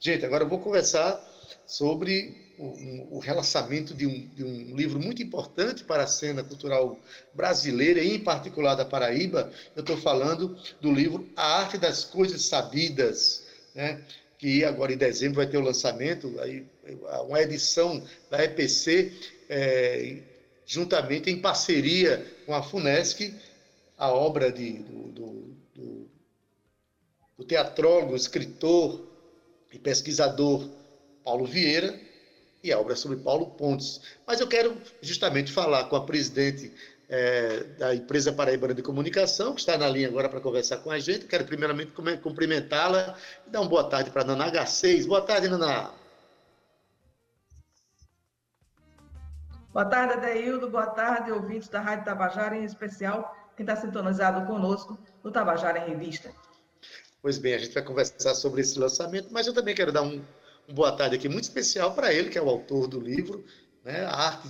Gente, 0.00 0.24
agora 0.24 0.42
eu 0.42 0.48
vou 0.48 0.58
conversar 0.58 1.20
sobre 1.66 2.54
o, 2.58 3.16
o 3.16 3.18
relançamento 3.20 3.94
de 3.94 4.06
um, 4.06 4.28
de 4.34 4.44
um 4.44 4.76
livro 4.76 5.00
muito 5.00 5.22
importante 5.22 5.84
para 5.84 6.02
a 6.02 6.08
cena 6.08 6.42
cultural 6.42 6.98
brasileira 7.32 8.00
e, 8.00 8.16
em 8.16 8.20
particular, 8.20 8.74
da 8.74 8.84
Paraíba. 8.84 9.50
Eu 9.76 9.80
estou 9.80 9.96
falando 9.96 10.56
do 10.80 10.92
livro 10.92 11.28
A 11.36 11.60
Arte 11.60 11.78
das 11.78 12.04
Coisas 12.04 12.42
Sabidas, 12.42 13.43
né? 13.74 14.02
que 14.38 14.64
agora 14.64 14.92
em 14.92 14.96
dezembro 14.96 15.36
vai 15.36 15.46
ter 15.46 15.56
o 15.56 15.62
lançamento, 15.62 16.38
aí, 16.40 16.66
uma 17.26 17.40
edição 17.40 18.04
da 18.30 18.44
EPC, 18.44 19.12
eh, 19.48 20.18
juntamente 20.66 21.30
em 21.30 21.40
parceria 21.40 22.26
com 22.44 22.54
a 22.54 22.62
FUNESC, 22.62 23.34
a 23.96 24.12
obra 24.12 24.52
de, 24.52 24.72
do, 24.74 25.02
do, 25.08 25.56
do, 25.74 26.10
do 27.38 27.44
teatrólogo, 27.44 28.16
escritor 28.16 29.08
e 29.72 29.78
pesquisador 29.78 30.68
Paulo 31.24 31.46
Vieira 31.46 31.98
e 32.62 32.72
a 32.72 32.78
obra 32.78 32.96
sobre 32.96 33.18
Paulo 33.18 33.46
Pontes. 33.46 34.00
Mas 34.26 34.40
eu 34.40 34.48
quero 34.48 34.76
justamente 35.00 35.52
falar 35.52 35.84
com 35.84 35.96
a 35.96 36.04
presidente 36.04 36.72
eh, 37.08 37.64
da 37.78 37.94
empresa 37.94 38.32
Paraibana 38.32 38.74
de 38.74 38.82
Comunicação, 38.82 39.54
que 39.54 39.60
está 39.60 39.76
na 39.76 39.88
linha 39.88 40.08
agora 40.08 40.28
para 40.28 40.40
conversar 40.40 40.78
com 40.78 40.90
a 40.90 40.98
gente. 40.98 41.26
Quero 41.26 41.44
primeiramente 41.44 41.92
cumprimentá-la 42.22 43.16
e 43.46 43.50
dar 43.50 43.60
uma 43.60 43.68
boa 43.68 43.84
tarde 43.84 44.10
para 44.10 44.22
a 44.22 44.24
Naná 44.24 44.50
H6. 44.50 45.06
Boa 45.06 45.22
tarde, 45.22 45.48
Naná. 45.48 45.92
Boa 49.72 49.84
tarde, 49.84 50.14
Adeildo. 50.14 50.70
Boa 50.70 50.86
tarde, 50.86 51.32
ouvintes 51.32 51.68
da 51.68 51.80
Rádio 51.80 52.04
Tabajara, 52.04 52.56
em 52.56 52.64
especial 52.64 53.36
quem 53.56 53.64
está 53.64 53.76
sintonizado 53.76 54.46
conosco 54.46 54.98
no 55.22 55.30
Tabajara 55.30 55.80
em 55.80 55.90
Revista. 55.90 56.30
Pois 57.20 57.38
bem, 57.38 57.54
a 57.54 57.58
gente 57.58 57.74
vai 57.74 57.82
conversar 57.82 58.34
sobre 58.34 58.60
esse 58.60 58.78
lançamento, 58.78 59.28
mas 59.32 59.46
eu 59.46 59.54
também 59.54 59.74
quero 59.74 59.90
dar 59.90 60.02
um, 60.02 60.22
um 60.68 60.74
boa 60.74 60.92
tarde 60.92 61.16
aqui 61.16 61.28
muito 61.28 61.44
especial 61.44 61.94
para 61.94 62.12
ele, 62.12 62.28
que 62.28 62.38
é 62.38 62.42
o 62.42 62.48
autor 62.48 62.86
do 62.86 63.00
livro, 63.00 63.44
né? 63.82 64.04
a, 64.04 64.14
arte, 64.14 64.48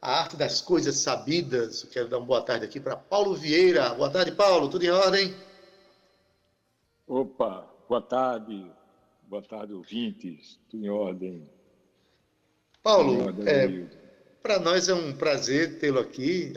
a 0.00 0.20
Arte 0.20 0.36
das 0.36 0.60
Coisas 0.60 0.96
Sabidas. 0.96 1.84
Eu 1.84 1.90
quero 1.90 2.08
dar 2.08 2.18
uma 2.18 2.26
boa 2.26 2.42
tarde 2.42 2.64
aqui 2.64 2.80
para 2.80 2.96
Paulo 2.96 3.34
Vieira. 3.34 3.94
Boa 3.94 4.10
tarde, 4.10 4.32
Paulo. 4.32 4.68
Tudo 4.68 4.84
em 4.84 4.90
ordem? 4.90 5.34
Opa, 7.06 7.68
boa 7.88 8.00
tarde, 8.00 8.70
boa 9.24 9.42
tarde, 9.42 9.72
ouvintes, 9.74 10.60
tudo 10.68 10.84
em 10.84 10.88
ordem. 10.88 11.48
Paulo, 12.82 13.34
é, 13.46 13.84
para 14.40 14.60
nós 14.60 14.88
é 14.88 14.94
um 14.94 15.12
prazer 15.12 15.80
tê-lo 15.80 15.98
aqui. 15.98 16.52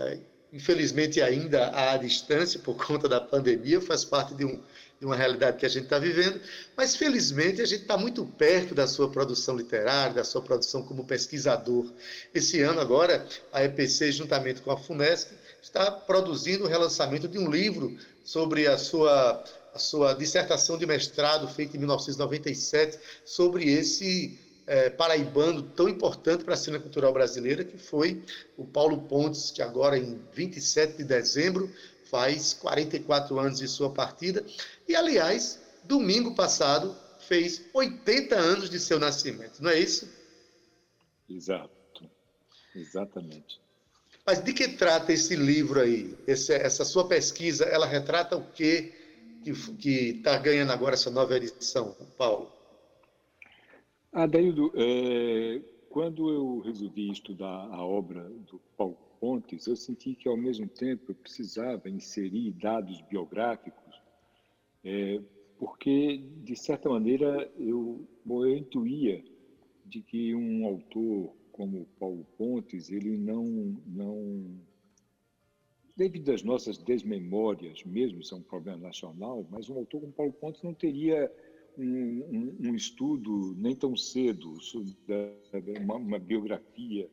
Infelizmente, 0.53 1.19
ainda 1.19 1.71
à 1.75 1.97
distância, 1.97 2.59
por 2.59 2.75
conta 2.75 3.09
da 3.09 3.19
pandemia, 3.19 3.81
faz 3.81 4.05
parte 4.05 4.35
de, 4.35 4.45
um, 4.45 4.61
de 4.99 5.05
uma 5.05 5.15
realidade 5.15 5.57
que 5.57 5.65
a 5.65 5.69
gente 5.69 5.85
está 5.85 5.97
vivendo, 5.97 6.39
mas 6.77 6.95
felizmente 6.95 7.59
a 7.59 7.65
gente 7.65 7.81
está 7.81 7.97
muito 7.97 8.23
perto 8.23 8.75
da 8.75 8.85
sua 8.85 9.09
produção 9.09 9.57
literária, 9.57 10.13
da 10.13 10.23
sua 10.23 10.43
produção 10.43 10.83
como 10.83 11.05
pesquisador. 11.05 11.91
Esse 12.35 12.61
ano, 12.61 12.79
agora, 12.79 13.27
a 13.51 13.63
EPC, 13.63 14.11
juntamente 14.11 14.61
com 14.61 14.69
a 14.69 14.77
FUNESC, 14.77 15.31
está 15.59 15.89
produzindo 15.89 16.65
o 16.65 16.67
relançamento 16.67 17.27
de 17.27 17.39
um 17.39 17.49
livro 17.49 17.97
sobre 18.23 18.67
a 18.67 18.77
sua, 18.77 19.43
a 19.73 19.79
sua 19.79 20.13
dissertação 20.13 20.77
de 20.77 20.85
mestrado, 20.85 21.47
feita 21.47 21.75
em 21.75 21.79
1997, 21.79 22.99
sobre 23.25 23.73
esse 23.73 24.37
eh, 24.67 24.89
paraibano 24.89 25.61
tão 25.61 25.87
importante 25.89 26.43
para 26.43 26.53
a 26.53 26.57
cena 26.57 26.79
cultural 26.79 27.11
brasileira, 27.13 27.63
que 27.63 27.77
foi 27.77 28.23
o 28.57 28.65
Paulo 28.65 29.01
Pontes, 29.03 29.51
que 29.51 29.61
agora, 29.61 29.97
em 29.97 30.19
27 30.33 30.97
de 30.97 31.03
dezembro, 31.03 31.69
faz 32.09 32.53
44 32.53 33.39
anos 33.39 33.59
de 33.59 33.67
sua 33.67 33.91
partida. 33.91 34.45
E, 34.87 34.95
aliás, 34.95 35.59
domingo 35.83 36.35
passado, 36.35 36.95
fez 37.27 37.61
80 37.73 38.35
anos 38.35 38.69
de 38.69 38.79
seu 38.79 38.99
nascimento, 38.99 39.61
não 39.61 39.69
é 39.69 39.79
isso? 39.79 40.07
Exato, 41.29 42.09
exatamente. 42.75 43.59
Mas 44.25 44.41
de 44.43 44.53
que 44.53 44.67
trata 44.69 45.11
esse 45.11 45.35
livro 45.35 45.81
aí? 45.81 46.17
Esse- 46.27 46.53
essa 46.53 46.85
sua 46.85 47.07
pesquisa, 47.07 47.65
ela 47.65 47.85
retrata 47.85 48.37
o 48.37 48.43
quê 48.51 48.93
que 49.79 49.89
está 50.17 50.37
ganhando 50.37 50.71
agora 50.71 50.93
essa 50.95 51.09
nova 51.09 51.35
edição, 51.35 51.95
Paulo? 52.17 52.49
Adaildo, 54.13 54.71
é, 54.75 55.59
quando 55.89 56.29
eu 56.29 56.59
resolvi 56.59 57.09
estudar 57.09 57.67
a 57.71 57.83
obra 57.83 58.29
do 58.29 58.61
Paulo 58.77 58.95
Pontes, 59.19 59.65
eu 59.65 59.75
senti 59.75 60.13
que, 60.13 60.29
ao 60.29 60.37
mesmo 60.37 60.67
tempo, 60.67 61.11
eu 61.11 61.15
precisava 61.15 61.89
inserir 61.89 62.51
dados 62.51 63.01
biográficos, 63.09 63.99
é, 64.83 65.19
porque, 65.57 66.17
de 66.43 66.55
certa 66.55 66.89
maneira, 66.89 67.51
eu, 67.57 68.07
eu 68.27 68.55
intuía 68.55 69.23
de 69.83 69.99
que 70.03 70.35
um 70.35 70.63
autor 70.67 71.33
como 71.51 71.87
Paulo 71.99 72.23
Pontes, 72.37 72.91
ele 72.91 73.17
não, 73.17 73.45
não 73.87 74.59
devido 75.97 76.29
às 76.31 76.43
nossas 76.43 76.77
desmemórias, 76.77 77.83
mesmo 77.83 78.19
isso 78.19 78.35
é 78.35 78.37
um 78.37 78.43
problema 78.43 78.77
nacional, 78.77 79.43
mas 79.49 79.69
um 79.69 79.77
autor 79.77 80.01
como 80.01 80.13
Paulo 80.13 80.33
Pontes 80.33 80.61
não 80.61 80.73
teria 80.73 81.31
um, 81.77 81.83
um, 81.83 82.69
um 82.69 82.75
estudo 82.75 83.55
nem 83.57 83.75
tão 83.75 83.95
cedo 83.95 84.57
uma, 85.81 85.95
uma 85.95 86.19
biografia 86.19 87.09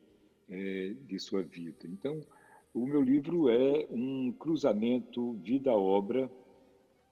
eh, 0.49 0.95
de 1.07 1.19
sua 1.19 1.41
vida. 1.41 1.85
Então, 1.85 2.21
o 2.73 2.85
meu 2.85 3.01
livro 3.01 3.49
é 3.49 3.87
um 3.89 4.31
cruzamento 4.31 5.33
vida-obra, 5.33 6.31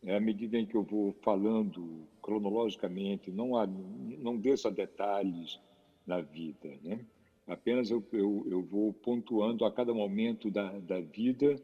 é 0.03 0.15
à 0.15 0.19
medida 0.19 0.57
em 0.57 0.65
que 0.65 0.75
eu 0.75 0.83
vou 0.83 1.13
falando 1.21 2.07
cronologicamente, 2.21 3.31
não, 3.31 3.57
há, 3.57 3.67
não 3.67 4.37
desço 4.37 4.67
a 4.67 4.71
detalhes 4.71 5.59
da 6.05 6.21
vida, 6.21 6.69
né? 6.83 7.05
apenas 7.49 7.89
eu, 7.89 8.03
eu, 8.13 8.45
eu 8.49 8.61
vou 8.61 8.93
pontuando 8.93 9.65
a 9.65 9.71
cada 9.71 9.93
momento 9.93 10.51
da, 10.51 10.71
da 10.79 11.01
vida 11.01 11.55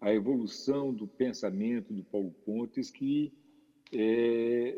a 0.00 0.12
evolução 0.12 0.92
do 0.92 1.06
pensamento 1.06 1.92
do 1.92 2.02
Paulo 2.04 2.34
Pontes 2.44 2.90
que 2.90 3.32
é, 3.92 4.76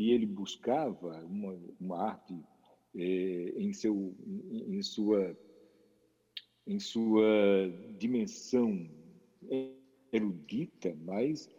que 0.00 0.12
ele 0.12 0.24
buscava, 0.24 1.22
uma, 1.26 1.60
uma 1.78 1.98
arte 1.98 2.34
é, 2.94 3.52
em, 3.54 3.70
seu, 3.74 4.16
em, 4.26 4.78
em, 4.78 4.82
sua, 4.82 5.36
em 6.66 6.80
sua 6.80 7.22
dimensão 7.98 8.90
erudita, 10.10 10.96
mas 11.04 11.50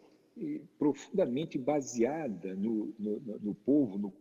profundamente 0.79 1.59
baseada 1.59 2.55
no, 2.55 2.95
no, 2.97 3.19
no 3.19 3.53
povo, 3.53 3.99
no 3.99 4.11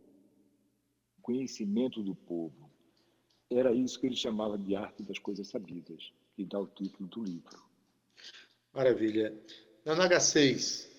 conhecimento 1.23 2.03
do 2.03 2.13
povo. 2.13 2.69
Era 3.49 3.73
isso 3.73 3.99
que 3.99 4.05
ele 4.05 4.15
chamava 4.15 4.55
de 4.55 4.75
arte 4.75 5.01
das 5.01 5.17
coisas 5.17 5.47
sabidas, 5.47 6.13
que 6.35 6.45
dá 6.45 6.59
o 6.59 6.67
título 6.67 7.09
do 7.09 7.23
livro. 7.23 7.59
Maravilha. 8.71 9.35
Na 9.83 9.95
NH6, 9.95 10.90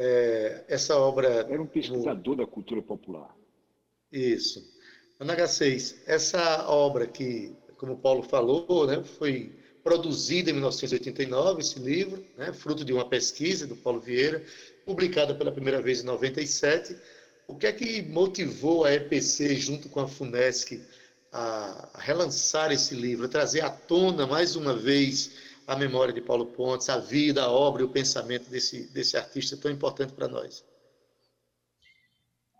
é, 0.00 0.64
essa 0.68 0.96
obra. 0.96 1.28
Era 1.28 1.60
um 1.60 1.66
pesquisador 1.66 2.36
da 2.36 2.46
cultura 2.46 2.80
popular. 2.80 3.36
Isso. 4.10 4.64
Na 5.18 5.36
NH6, 5.36 5.96
essa 6.06 6.66
obra 6.68 7.06
que, 7.06 7.54
como 7.76 7.92
o 7.92 7.98
Paulo 7.98 8.22
falou, 8.22 8.86
né, 8.86 9.04
foi 9.04 9.54
produzida 9.84 10.50
em 10.50 10.54
1989, 10.54 11.60
esse 11.60 11.78
livro, 11.78 12.24
né, 12.36 12.52
fruto 12.52 12.84
de 12.84 12.92
uma 12.92 13.06
pesquisa 13.06 13.66
do 13.66 13.76
Paulo 13.76 14.00
Vieira, 14.00 14.42
publicada 14.86 15.34
pela 15.34 15.52
primeira 15.52 15.82
vez 15.82 16.02
em 16.02 16.06
97 16.06 16.96
o 17.50 17.56
que 17.56 17.66
é 17.66 17.72
que 17.72 18.00
motivou 18.02 18.84
a 18.84 18.94
EPC, 18.94 19.56
junto 19.56 19.88
com 19.88 19.98
a 19.98 20.06
FUNESC, 20.06 20.80
a 21.32 21.90
relançar 21.98 22.70
esse 22.70 22.94
livro, 22.94 23.26
a 23.26 23.28
trazer 23.28 23.62
à 23.62 23.70
tona 23.70 24.24
mais 24.24 24.54
uma 24.54 24.72
vez 24.72 25.32
a 25.70 25.76
memória 25.76 26.12
de 26.12 26.20
Paulo 26.20 26.46
Pontes, 26.46 26.88
a 26.88 26.98
vida, 26.98 27.44
a 27.44 27.48
obra 27.48 27.82
e 27.82 27.84
o 27.84 27.88
pensamento 27.88 28.50
desse, 28.50 28.92
desse 28.92 29.16
artista 29.16 29.56
tão 29.56 29.70
importante 29.70 30.12
para 30.12 30.26
nós? 30.26 30.64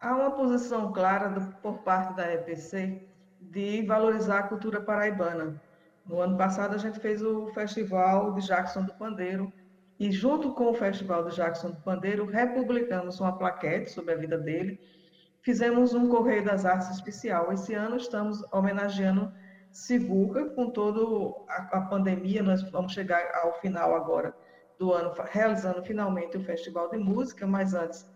Há 0.01 0.15
uma 0.15 0.31
posição 0.31 0.93
clara 0.93 1.29
do, 1.29 1.53
por 1.57 1.79
parte 1.79 2.15
da 2.15 2.33
EPC 2.33 3.03
de 3.41 3.83
valorizar 3.83 4.39
a 4.39 4.43
cultura 4.45 4.81
paraibana. 4.81 5.61
No 6.07 6.21
ano 6.21 6.39
passado, 6.39 6.77
a 6.77 6.79
gente 6.79 7.01
fez 7.01 7.21
o 7.21 7.49
Festival 7.49 8.33
de 8.33 8.47
Jackson 8.47 8.85
do 8.85 8.95
Pandeiro, 8.95 9.53
e 9.99 10.13
junto 10.13 10.53
com 10.53 10.71
o 10.71 10.75
Festival 10.75 11.25
do 11.25 11.31
Jackson 11.31 11.73
do 11.73 11.81
Pandeiro, 11.81 12.27
republicamos 12.27 13.19
uma 13.19 13.37
plaquete 13.37 13.91
sobre 13.91 14.15
a 14.15 14.17
vida 14.17 14.39
dele. 14.39 14.79
Fizemos 15.43 15.95
um 15.95 16.09
Correio 16.09 16.45
das 16.45 16.65
Artes 16.65 16.91
especial. 16.91 17.53
Esse 17.53 17.75
ano 17.75 17.97
estamos 17.97 18.41
homenageando 18.53 19.33
Sivuca, 19.71 20.47
com 20.51 20.71
toda 20.71 21.01
a 21.49 21.81
pandemia, 21.83 22.43
nós 22.43 22.63
vamos 22.71 22.93
chegar 22.93 23.23
ao 23.43 23.61
final 23.61 23.95
agora 23.95 24.35
do 24.79 24.93
ano, 24.93 25.13
realizando 25.31 25.83
finalmente 25.83 26.37
o 26.37 26.45
Festival 26.45 26.91
de 26.91 26.99
Música, 26.99 27.47
mas 27.47 27.75
antes 27.75 28.09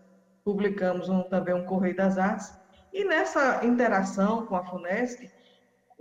publicamos 0.43 1.09
um, 1.09 1.23
também 1.23 1.53
um 1.53 1.65
Correio 1.65 1.95
das 1.95 2.17
Artes. 2.17 2.53
E 2.91 3.03
nessa 3.03 3.63
interação 3.65 4.45
com 4.45 4.55
a 4.55 4.65
FUNESC, 4.65 5.29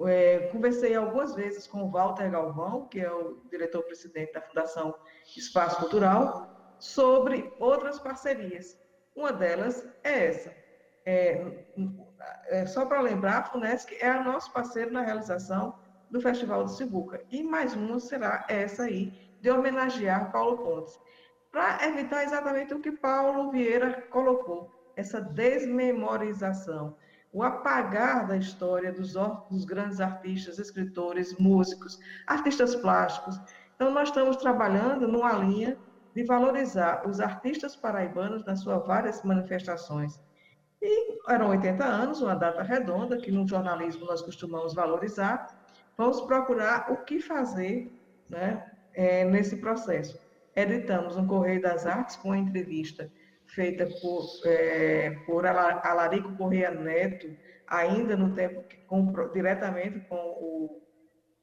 é, 0.07 0.49
conversei 0.53 0.95
algumas 0.95 1.35
vezes 1.35 1.67
com 1.67 1.83
o 1.85 1.91
Walter 1.91 2.31
Galvão, 2.31 2.89
que 2.89 3.01
é 3.01 3.11
o 3.11 3.43
diretor-presidente 3.51 4.33
da 4.33 4.41
Fundação 4.41 4.95
Espaço 5.37 5.79
Cultural, 5.79 6.77
sobre 6.79 7.53
outras 7.59 7.99
parcerias. 7.99 8.79
Uma 9.15 9.33
delas 9.33 9.87
é 10.03 10.27
essa. 10.27 10.55
É, 11.07 11.65
é, 12.47 12.67
só 12.67 12.87
para 12.87 13.01
lembrar, 13.01 13.39
a 13.39 13.45
FUNESC 13.45 13.97
é 14.01 14.13
nosso 14.23 14.53
parceiro 14.53 14.93
na 14.93 15.03
realização 15.03 15.75
do 16.11 16.21
Festival 16.21 16.65
de 16.65 16.77
Sivuca. 16.77 17.21
E 17.31 17.43
mais 17.43 17.75
uma 17.75 17.99
será 17.99 18.45
essa 18.49 18.85
aí, 18.85 19.13
de 19.41 19.51
homenagear 19.51 20.31
Paulo 20.31 20.59
Pontes. 20.59 20.99
Para 21.51 21.87
evitar 21.87 22.25
exatamente 22.25 22.75
o 22.75 22.81
que 22.81 22.93
Paulo 22.93 23.51
Vieira 23.51 24.03
colocou, 24.11 24.71
essa 24.97 25.21
desmemorização 25.21 26.97
o 27.35 27.43
apagar 27.43 28.29
da 28.29 28.37
história 28.37 28.93
dos, 28.93 29.15
dos 29.51 29.65
grandes 29.65 30.01
artistas, 30.01 30.61
escritores, 30.61 31.37
músicos, 31.37 31.99
artistas 32.29 32.77
plásticos. 32.77 33.41
Então, 33.75 33.91
nós 33.91 34.09
estamos 34.09 34.37
trabalhando 34.37 35.09
numa 35.09 35.33
linha 35.33 35.77
de 36.15 36.23
valorizar 36.23 37.03
os 37.09 37.19
artistas 37.19 37.75
paraibanos 37.75 38.45
nas 38.45 38.61
suas 38.61 38.87
várias 38.87 39.21
manifestações. 39.25 40.23
E 40.87 41.19
eram 41.33 41.49
80 41.49 41.83
anos, 41.83 42.21
uma 42.21 42.35
data 42.35 42.63
redonda, 42.63 43.17
que 43.17 43.33
no 43.33 43.49
jornalismo 43.49 44.05
nós 44.05 44.21
costumamos 44.21 44.75
valorizar. 44.75 45.49
Vamos 45.97 46.21
procurar 46.21 46.93
o 46.93 46.99
que 46.99 47.21
fazer 47.21 47.91
né, 48.29 48.71
é, 48.93 49.25
nesse 49.25 49.57
processo. 49.57 50.21
Editamos 50.55 51.17
um 51.17 51.27
Correio 51.27 51.63
das 51.63 51.87
Artes 51.87 52.17
com 52.17 52.29
uma 52.29 52.39
entrevista 52.39 53.11
feita 53.47 53.89
por, 54.03 54.27
é, 54.45 55.11
por 55.25 55.47
Alarico 55.47 56.37
Correia 56.37 56.71
Neto, 56.71 57.35
ainda 57.67 58.15
no 58.15 58.35
tempo 58.35 58.63
com, 58.87 59.11
diretamente 59.33 60.01
com 60.01 60.17
o, 60.17 60.83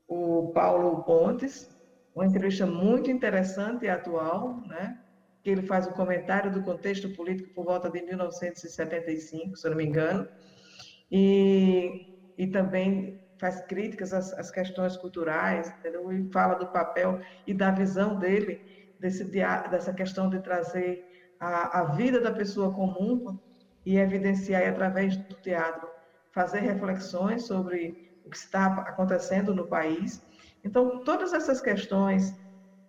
o 0.08 0.52
Paulo 0.54 1.04
Pontes, 1.04 1.68
uma 2.14 2.28
entrevista 2.28 2.68
muito 2.68 3.10
interessante 3.10 3.86
e 3.86 3.90
atual, 3.90 4.62
né? 4.68 5.00
Que 5.44 5.50
ele 5.50 5.64
faz 5.64 5.88
um 5.88 5.92
comentário 5.92 6.52
do 6.52 6.64
contexto 6.64 7.12
político 7.14 7.50
por 7.54 7.66
volta 7.66 7.90
de 7.90 8.02
1975, 8.04 9.56
se 9.56 9.68
eu 9.68 9.72
não 9.72 9.78
me 9.78 9.86
engano, 9.86 10.28
e, 11.10 11.90
e 12.38 12.48
também 12.48 13.20
faz 13.40 13.60
críticas 13.66 14.14
às, 14.14 14.32
às 14.34 14.52
questões 14.52 14.96
culturais, 14.98 15.68
entendeu? 15.80 16.12
e 16.12 16.32
fala 16.32 16.56
do 16.56 16.72
papel 16.72 17.20
e 17.46 17.54
da 17.54 17.72
visão 17.72 18.20
dele 18.20 18.62
desse, 19.00 19.26
dessa 19.26 19.94
questão 19.94 20.30
de 20.30 20.42
trazer 20.44 21.00
a, 21.40 21.82
a 21.82 21.84
vida 21.96 22.22
da 22.22 22.32
pessoa 22.32 22.72
comum 22.72 23.36
e 23.84 23.98
evidenciar 23.98 24.70
através 24.70 25.18
do 25.18 25.36
teatro, 25.42 25.90
fazer 26.32 26.60
reflexões 26.60 27.48
sobre 27.48 27.98
o 28.24 28.30
que 28.30 28.38
está 28.38 28.68
acontecendo 28.68 29.56
no 29.56 29.68
país. 29.68 30.22
Então, 30.64 31.04
todas 31.04 31.34
essas 31.34 31.60
questões 31.60 32.32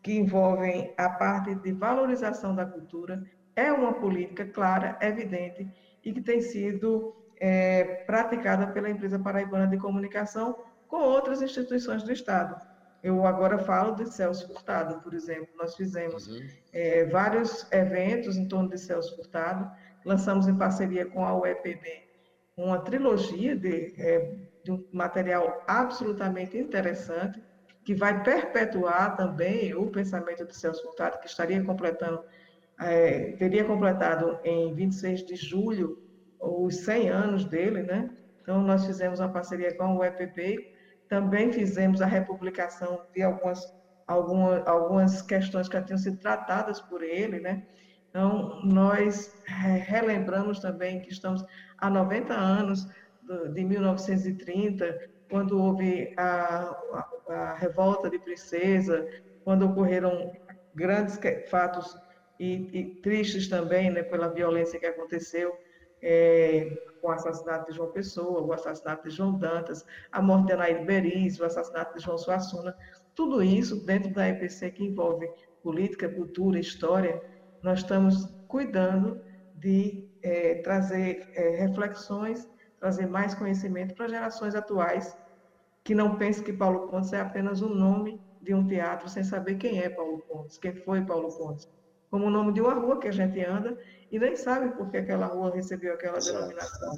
que 0.02 0.12
envolvem 0.12 0.92
a 0.96 1.08
parte 1.08 1.54
de 1.54 1.72
valorização 1.72 2.54
da 2.54 2.66
cultura 2.66 3.22
é 3.54 3.72
uma 3.72 3.94
política 3.94 4.44
clara, 4.46 4.98
evidente 5.00 5.68
e 6.04 6.12
que 6.12 6.20
tem 6.20 6.40
sido 6.40 7.14
é, 7.38 8.02
praticada 8.06 8.66
pela 8.68 8.90
empresa 8.90 9.18
paraibana 9.18 9.66
de 9.66 9.78
comunicação 9.78 10.56
com 10.88 10.96
outras 10.96 11.40
instituições 11.40 12.02
do 12.02 12.12
Estado. 12.12 12.60
Eu 13.02 13.26
agora 13.26 13.58
falo 13.58 13.94
de 13.94 14.08
Celso 14.12 14.46
Furtado, 14.46 15.00
por 15.00 15.12
exemplo. 15.12 15.48
Nós 15.56 15.74
fizemos 15.74 16.28
é, 16.72 17.04
vários 17.06 17.70
eventos 17.72 18.36
em 18.36 18.46
torno 18.46 18.68
de 18.68 18.78
Celso 18.78 19.16
Furtado, 19.16 19.70
lançamos 20.04 20.46
em 20.46 20.56
parceria 20.56 21.06
com 21.06 21.24
a 21.24 21.36
UEPB 21.36 22.12
uma 22.56 22.78
trilogia 22.78 23.56
de, 23.56 23.94
é, 23.98 24.34
de 24.64 24.72
um 24.72 24.84
material 24.92 25.62
absolutamente 25.66 26.56
interessante, 26.56 27.42
que 27.84 27.94
vai 27.94 28.22
perpetuar 28.22 29.16
também 29.16 29.74
o 29.74 29.90
pensamento 29.90 30.46
de 30.46 30.56
Celso 30.56 30.82
Furtado, 30.82 31.18
que 31.18 31.26
estaria 31.26 31.62
completando, 31.64 32.22
é, 32.80 33.32
teria 33.32 33.64
completado 33.64 34.38
em 34.44 34.74
26 34.74 35.26
de 35.26 35.36
julho 35.36 35.98
os 36.40 36.76
100 36.76 37.08
anos 37.08 37.44
dele, 37.44 37.82
né? 37.82 38.10
Então, 38.40 38.62
nós 38.62 38.84
fizemos 38.84 39.20
uma 39.20 39.32
parceria 39.32 39.76
com 39.76 39.96
o 39.96 40.04
EPP, 40.04 40.72
também 41.08 41.52
fizemos 41.52 42.00
a 42.00 42.06
republicação 42.06 43.02
de 43.14 43.22
algumas, 43.22 43.60
alguma, 44.06 44.62
algumas 44.64 45.22
questões 45.22 45.68
que 45.68 45.76
já 45.76 45.82
tinham 45.82 45.98
sido 45.98 46.18
tratadas 46.18 46.80
por 46.80 47.02
ele, 47.02 47.38
né? 47.40 47.62
Então, 48.10 48.60
nós 48.64 49.32
relembramos 49.46 50.58
também 50.58 51.00
que 51.00 51.10
estamos 51.10 51.44
há 51.78 51.88
90 51.88 52.34
anos 52.34 52.86
de 53.54 53.64
1930, 53.64 54.98
quando 55.32 55.58
houve 55.58 56.12
a, 56.18 56.76
a, 56.92 57.32
a 57.32 57.54
revolta 57.54 58.10
de 58.10 58.18
Princesa, 58.18 59.08
quando 59.42 59.64
ocorreram 59.64 60.30
grandes 60.74 61.18
fatos 61.48 61.96
e, 62.38 62.68
e 62.70 62.84
tristes 62.96 63.48
também, 63.48 63.90
né, 63.90 64.02
pela 64.02 64.28
violência 64.28 64.78
que 64.78 64.84
aconteceu 64.84 65.56
é, 66.02 66.68
com 67.00 67.08
o 67.08 67.10
assassinato 67.10 67.70
de 67.70 67.76
João 67.78 67.90
Pessoa, 67.92 68.42
o 68.42 68.52
assassinato 68.52 69.08
de 69.08 69.14
João 69.14 69.38
Dantas, 69.38 69.82
a 70.12 70.20
morte 70.20 70.48
de 70.48 70.52
Anaíde 70.52 70.84
Beriz, 70.84 71.40
o 71.40 71.44
assassinato 71.46 71.96
de 71.96 72.04
João 72.04 72.18
Suassuna, 72.18 72.76
tudo 73.14 73.42
isso 73.42 73.86
dentro 73.86 74.12
da 74.12 74.28
EPC 74.28 74.70
que 74.72 74.84
envolve 74.84 75.26
política, 75.62 76.10
cultura, 76.10 76.58
história, 76.58 77.22
nós 77.62 77.78
estamos 77.78 78.28
cuidando 78.48 79.18
de 79.54 80.06
é, 80.22 80.56
trazer 80.56 81.26
é, 81.34 81.64
reflexões, 81.64 82.46
trazer 82.78 83.06
mais 83.06 83.34
conhecimento 83.34 83.94
para 83.94 84.08
gerações 84.08 84.54
atuais 84.54 85.16
que 85.84 85.94
não 85.94 86.16
pensem 86.16 86.44
que 86.44 86.52
Paulo 86.52 86.88
Pontes 86.88 87.12
é 87.12 87.20
apenas 87.20 87.60
o 87.60 87.68
nome 87.68 88.20
de 88.40 88.54
um 88.54 88.66
teatro 88.66 89.08
sem 89.08 89.24
saber 89.24 89.56
quem 89.56 89.80
é 89.80 89.88
Paulo 89.88 90.18
Pontes, 90.28 90.58
quem 90.58 90.74
foi 90.74 91.04
Paulo 91.04 91.28
Pontes. 91.36 91.68
Como 92.10 92.26
o 92.26 92.30
nome 92.30 92.52
de 92.52 92.60
uma 92.60 92.74
rua 92.74 93.00
que 93.00 93.08
a 93.08 93.12
gente 93.12 93.42
anda 93.42 93.78
e 94.10 94.18
nem 94.18 94.36
sabe 94.36 94.76
por 94.76 94.90
que 94.90 94.98
aquela 94.98 95.26
rua 95.26 95.54
recebeu 95.54 95.94
aquela 95.94 96.18
Exato. 96.18 96.36
denominação. 96.36 96.94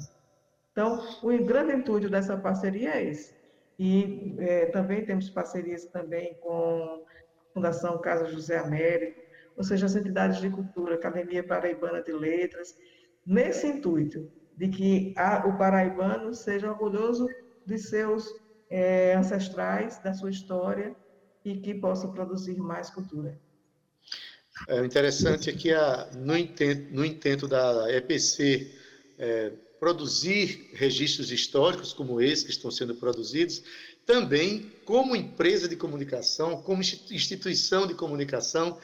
Então, 0.71 0.99
o 1.23 1.45
grande 1.45 1.73
intuito 1.73 2.09
dessa 2.09 2.35
parceria 2.35 2.95
é 2.95 3.05
esse. 3.05 3.33
E 3.79 4.35
é, 4.39 4.65
também 4.67 5.05
temos 5.05 5.29
parcerias 5.29 5.85
também 5.85 6.33
com 6.41 7.01
a 7.01 7.53
Fundação 7.53 7.97
Casa 8.01 8.25
José 8.25 8.57
Américo, 8.57 9.21
ou 9.55 9.63
seja, 9.63 9.85
as 9.85 9.95
entidades 9.95 10.41
de 10.41 10.49
cultura, 10.49 10.95
Academia 10.95 11.41
Paraibana 11.41 12.01
de 12.01 12.11
Letras, 12.11 12.77
nesse 13.25 13.67
intuito 13.67 14.29
de 14.57 14.67
que 14.67 15.13
a, 15.17 15.47
o 15.47 15.57
paraibano 15.57 16.33
seja 16.33 16.71
orgulhoso 16.71 17.27
de 17.65 17.77
seus 17.77 18.33
é, 18.69 19.15
ancestrais, 19.15 19.97
da 19.99 20.13
sua 20.13 20.29
história 20.29 20.95
e 21.43 21.57
que 21.57 21.73
possa 21.73 22.07
produzir 22.07 22.57
mais 22.57 22.89
cultura. 22.89 23.39
É 24.67 24.83
interessante 24.85 25.49
é 25.49 25.53
que 25.53 25.73
a, 25.73 26.09
no, 26.15 26.37
intento, 26.37 26.93
no 26.93 27.05
intento 27.05 27.47
da 27.47 27.91
EPC 27.91 28.73
é, 29.19 29.51
produzir 29.79 30.71
registros 30.73 31.31
históricos 31.31 31.93
como 31.93 32.21
esse 32.21 32.45
que 32.45 32.51
estão 32.51 32.71
sendo 32.71 32.95
produzidos, 32.95 33.61
também 34.05 34.71
como 34.85 35.15
empresa 35.15 35.67
de 35.67 35.75
comunicação, 35.75 36.61
como 36.61 36.81
instituição 36.81 37.85
de 37.85 37.93
comunicação, 37.93 38.79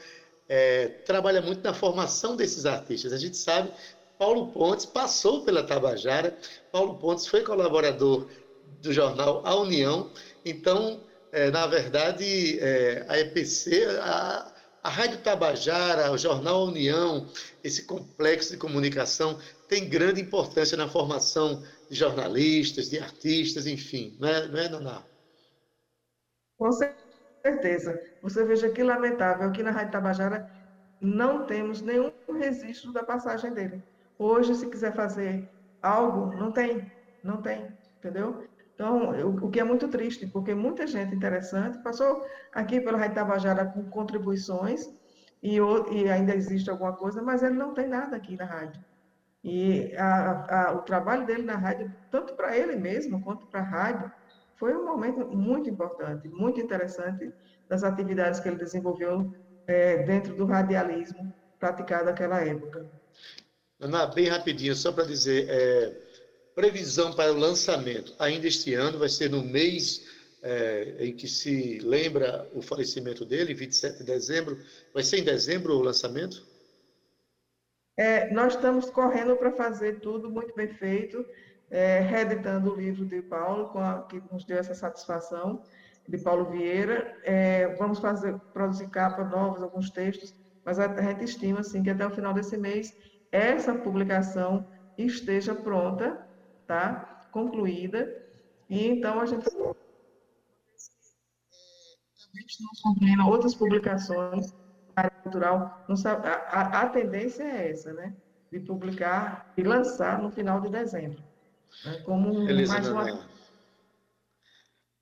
é, 0.48 0.88
trabalha 0.88 1.40
muito 1.40 1.62
na 1.62 1.72
formação 1.72 2.36
desses 2.36 2.66
artistas. 2.66 3.12
A 3.12 3.18
gente 3.18 3.36
sabe, 3.36 3.72
Paulo 4.18 4.48
Pontes 4.48 4.84
passou 4.84 5.42
pela 5.44 5.62
Tabajara, 5.62 6.36
Paulo 6.70 6.98
Pontes 6.98 7.26
foi 7.26 7.42
colaborador 7.42 8.28
do 8.80 8.92
jornal 8.92 9.42
A 9.44 9.54
União, 9.56 10.10
então, 10.44 11.04
é, 11.30 11.50
na 11.50 11.66
verdade, 11.66 12.58
é, 12.60 13.04
a 13.08 13.18
EPC, 13.18 13.84
a, 14.00 14.52
a 14.82 14.88
Rádio 14.88 15.18
Tabajara, 15.22 16.10
o 16.10 16.18
jornal 16.18 16.64
União, 16.64 17.28
esse 17.62 17.84
complexo 17.84 18.52
de 18.52 18.58
comunicação 18.58 19.38
tem 19.68 19.88
grande 19.88 20.20
importância 20.20 20.76
na 20.76 20.88
formação 20.88 21.62
de 21.88 21.96
jornalistas, 21.96 22.90
de 22.90 22.98
artistas, 22.98 23.66
enfim, 23.66 24.16
não 24.18 24.28
é, 24.28 24.48
não 24.48 24.58
é 24.58 24.68
Naná? 24.68 25.04
Com 26.58 26.70
certeza 26.72 27.02
certeza. 27.42 28.00
Você 28.22 28.44
veja 28.44 28.70
que 28.70 28.82
lamentável 28.82 29.50
que 29.50 29.62
na 29.62 29.72
Rádio 29.72 29.92
Tabajara 29.92 30.48
não 31.00 31.44
temos 31.44 31.82
nenhum 31.82 32.12
registro 32.38 32.92
da 32.92 33.02
passagem 33.02 33.52
dele. 33.52 33.82
Hoje, 34.18 34.54
se 34.54 34.70
quiser 34.70 34.94
fazer 34.94 35.48
algo, 35.82 36.34
não 36.36 36.52
tem, 36.52 36.90
não 37.22 37.42
tem, 37.42 37.76
entendeu? 37.98 38.44
Então, 38.74 39.10
o, 39.44 39.50
que 39.50 39.60
é 39.60 39.64
muito 39.64 39.88
triste, 39.88 40.26
porque 40.26 40.54
muita 40.54 40.86
gente 40.86 41.14
interessante 41.14 41.78
passou 41.82 42.24
aqui 42.52 42.80
pela 42.80 42.98
Rádio 42.98 43.72
com 43.72 43.84
contribuições 43.90 44.88
e, 45.42 45.56
e 45.56 46.10
ainda 46.10 46.34
existe 46.34 46.70
alguma 46.70 46.92
coisa, 46.92 47.22
mas 47.22 47.42
ele 47.42 47.54
não 47.54 47.74
tem 47.74 47.86
nada 47.86 48.16
aqui 48.16 48.36
na 48.36 48.44
rádio. 48.44 48.82
E 49.44 49.94
a, 49.96 50.68
a, 50.68 50.72
o 50.72 50.82
trabalho 50.82 51.26
dele 51.26 51.42
na 51.42 51.56
rádio, 51.56 51.92
tanto 52.10 52.34
para 52.34 52.56
ele 52.56 52.76
mesmo 52.76 53.22
quanto 53.22 53.46
para 53.46 53.60
a 53.60 53.64
rádio, 53.64 54.12
foi 54.54 54.76
um 54.76 54.84
momento 54.84 55.26
muito 55.26 55.68
importante, 55.68 56.28
muito 56.28 56.60
interessante 56.60 57.32
das 57.68 57.82
atividades 57.82 58.38
que 58.38 58.48
ele 58.48 58.56
desenvolveu 58.56 59.34
é, 59.66 60.04
dentro 60.04 60.34
do 60.36 60.44
radialismo 60.44 61.34
praticado 61.58 62.04
naquela 62.04 62.40
época. 62.40 62.88
Ana, 63.80 64.06
bem 64.06 64.28
rapidinho, 64.28 64.76
só 64.76 64.92
para 64.92 65.04
dizer, 65.04 65.46
é, 65.48 66.01
previsão 66.54 67.12
para 67.12 67.32
o 67.32 67.38
lançamento 67.38 68.14
ainda 68.18 68.46
este 68.46 68.74
ano, 68.74 68.98
vai 68.98 69.08
ser 69.08 69.30
no 69.30 69.42
mês 69.42 70.06
é, 70.42 70.96
em 71.00 71.14
que 71.14 71.28
se 71.28 71.78
lembra 71.78 72.48
o 72.52 72.60
falecimento 72.60 73.24
dele, 73.24 73.54
27 73.54 73.98
de 73.98 74.04
dezembro. 74.04 74.58
Vai 74.92 75.02
ser 75.02 75.18
em 75.18 75.24
dezembro 75.24 75.74
o 75.74 75.82
lançamento? 75.82 76.44
É, 77.96 78.32
nós 78.32 78.54
estamos 78.54 78.90
correndo 78.90 79.36
para 79.36 79.52
fazer 79.52 80.00
tudo 80.00 80.30
muito 80.30 80.54
bem 80.54 80.68
feito 80.68 81.24
é, 81.72 82.00
reeditando 82.00 82.70
o 82.70 82.76
livro 82.76 83.06
de 83.06 83.22
Paulo, 83.22 83.72
a, 83.78 84.02
que 84.02 84.22
nos 84.30 84.44
deu 84.44 84.58
essa 84.58 84.74
satisfação, 84.74 85.62
de 86.06 86.18
Paulo 86.18 86.50
Vieira. 86.50 87.16
É, 87.24 87.74
vamos 87.76 87.98
fazer, 87.98 88.38
produzir 88.52 88.88
capas 88.90 89.30
novas, 89.30 89.62
alguns 89.62 89.90
textos, 89.90 90.34
mas 90.64 90.78
a, 90.78 90.84
a 90.84 91.02
gente 91.02 91.24
estima 91.24 91.60
assim, 91.60 91.82
que 91.82 91.88
até 91.88 92.06
o 92.06 92.10
final 92.10 92.34
desse 92.34 92.58
mês 92.58 92.94
essa 93.32 93.74
publicação 93.74 94.68
esteja 94.98 95.54
pronta, 95.54 96.20
tá? 96.66 97.12
concluída, 97.32 98.14
e 98.68 98.86
então 98.86 99.18
a 99.20 99.26
gente 99.26 99.44
também 99.50 99.74
estamos 102.46 102.80
concluindo 102.80 103.26
outras 103.26 103.54
publicações 103.54 104.52
na 104.52 105.04
área 105.04 105.10
cultural. 105.22 105.84
A, 105.88 106.28
a, 106.30 106.82
a 106.82 106.88
tendência 106.88 107.42
é 107.42 107.70
essa, 107.70 107.92
né? 107.92 108.14
de 108.50 108.60
publicar 108.60 109.52
e 109.56 109.62
lançar 109.62 110.22
no 110.22 110.30
final 110.30 110.60
de 110.60 110.68
dezembro. 110.68 111.22
Né? 111.84 111.98
Como 112.04 112.44
Beleza, 112.44 112.72
mais 112.72 112.88
uma... 112.88 113.26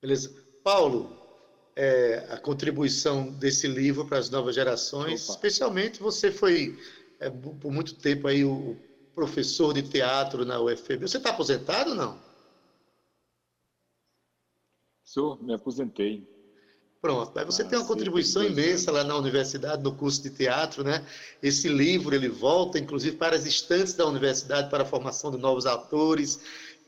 Beleza. 0.01 0.33
Paulo, 0.63 1.17
é, 1.75 2.27
a 2.29 2.37
contribuição 2.37 3.29
desse 3.33 3.67
livro 3.67 4.05
para 4.05 4.19
as 4.19 4.29
novas 4.29 4.55
gerações, 4.55 5.25
Opa. 5.25 5.33
especialmente 5.33 6.01
você 6.01 6.31
foi 6.31 6.79
é, 7.19 7.29
por 7.29 7.71
muito 7.71 7.95
tempo 7.95 8.27
aí 8.27 8.45
o 8.45 8.77
professor 9.13 9.73
de 9.73 9.83
teatro 9.83 10.45
na 10.45 10.59
UFB. 10.59 10.97
Você 10.97 11.17
está 11.17 11.29
aposentado 11.29 11.91
ou 11.91 11.95
não? 11.95 12.19
Sou, 15.03 15.37
me 15.43 15.53
aposentei. 15.53 16.25
Pronto, 17.01 17.37
aí 17.37 17.43
você 17.43 17.63
ah, 17.63 17.65
tem 17.65 17.79
uma 17.79 17.87
contribuição 17.87 18.43
imensa 18.43 18.91
lá 18.91 19.03
na 19.03 19.17
universidade, 19.17 19.81
no 19.81 19.93
curso 19.93 20.21
de 20.21 20.29
teatro, 20.29 20.83
né? 20.83 21.03
Esse 21.41 21.67
livro, 21.67 22.13
ele 22.13 22.29
volta, 22.29 22.77
inclusive, 22.77 23.17
para 23.17 23.35
as 23.35 23.43
estantes 23.45 23.95
da 23.95 24.05
universidade, 24.05 24.69
para 24.69 24.83
a 24.83 24.85
formação 24.85 25.31
de 25.31 25.37
novos 25.37 25.65
atores 25.65 26.39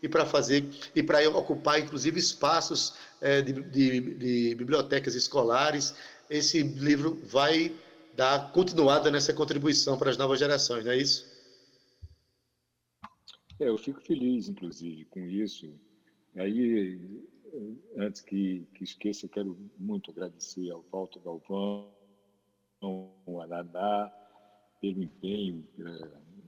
e 0.04 0.08
para 0.08 0.24
fazer, 0.24 0.70
e 0.94 1.02
para 1.02 1.28
ocupar, 1.32 1.80
inclusive, 1.80 2.20
espaços 2.20 2.94
é, 3.20 3.42
de, 3.42 3.54
de, 3.54 4.00
de 4.16 4.56
bibliotecas 4.56 5.16
escolares. 5.16 5.96
Esse 6.30 6.62
livro 6.62 7.20
vai 7.24 7.74
dar 8.16 8.52
continuada 8.52 9.10
nessa 9.10 9.34
contribuição 9.34 9.98
para 9.98 10.12
as 10.12 10.18
novas 10.18 10.38
gerações, 10.38 10.86
não 10.86 10.92
é 10.92 10.98
isso? 10.98 11.33
É, 13.64 13.70
eu 13.70 13.78
fico 13.78 14.02
feliz, 14.02 14.50
inclusive, 14.50 15.06
com 15.06 15.22
isso. 15.22 15.74
Aí 16.36 17.00
antes 17.96 18.20
que, 18.20 18.68
que 18.74 18.84
esqueça, 18.84 19.26
quero 19.30 19.58
muito 19.80 20.12
agradecer 20.12 20.70
ao 20.70 20.84
Walter 20.92 21.22
Galvão, 21.22 21.90
ao 22.82 23.42
Araná, 23.42 24.12
pelo 24.82 25.02
empenho, 25.02 25.66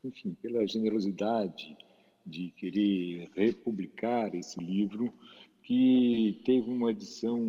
enfim, 0.03 0.33
pela 0.41 0.67
generosidade 0.67 1.77
de 2.25 2.51
querer 2.51 3.29
republicar 3.33 4.35
esse 4.35 4.59
livro, 4.59 5.13
que 5.63 6.41
teve 6.43 6.69
uma 6.69 6.91
edição 6.91 7.39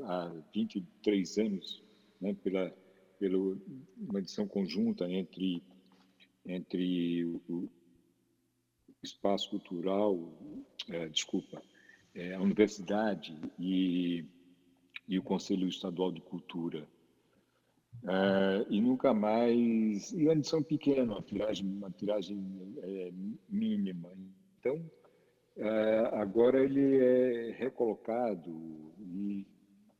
há 0.00 0.32
23 0.52 1.38
anos, 1.38 1.80
né, 2.20 2.34
pela, 2.42 2.74
pela 3.20 3.38
uma 3.96 4.18
edição 4.18 4.48
conjunta 4.48 5.08
entre, 5.08 5.62
entre 6.44 7.24
o 7.48 7.68
Espaço 9.02 9.50
Cultural, 9.50 10.18
é, 10.88 11.08
desculpa, 11.08 11.62
é, 12.14 12.34
a 12.34 12.40
Universidade 12.40 13.36
e, 13.58 14.24
e 15.08 15.18
o 15.18 15.22
Conselho 15.22 15.68
Estadual 15.68 16.12
de 16.12 16.20
Cultura. 16.20 16.86
É, 18.04 18.66
e 18.70 18.80
nunca 18.80 19.12
mais. 19.12 20.12
E 20.12 20.24
uma 20.24 20.32
edição 20.32 20.62
pequena, 20.62 21.12
uma 21.14 21.22
tiragem, 21.22 21.66
uma 21.66 21.90
tiragem 21.90 22.74
é, 22.78 23.12
mínima. 23.48 24.10
Então, 24.58 24.90
é, 25.56 25.98
agora 26.14 26.64
ele 26.64 26.96
é 26.96 27.50
recolocado 27.52 28.50
e 28.98 29.46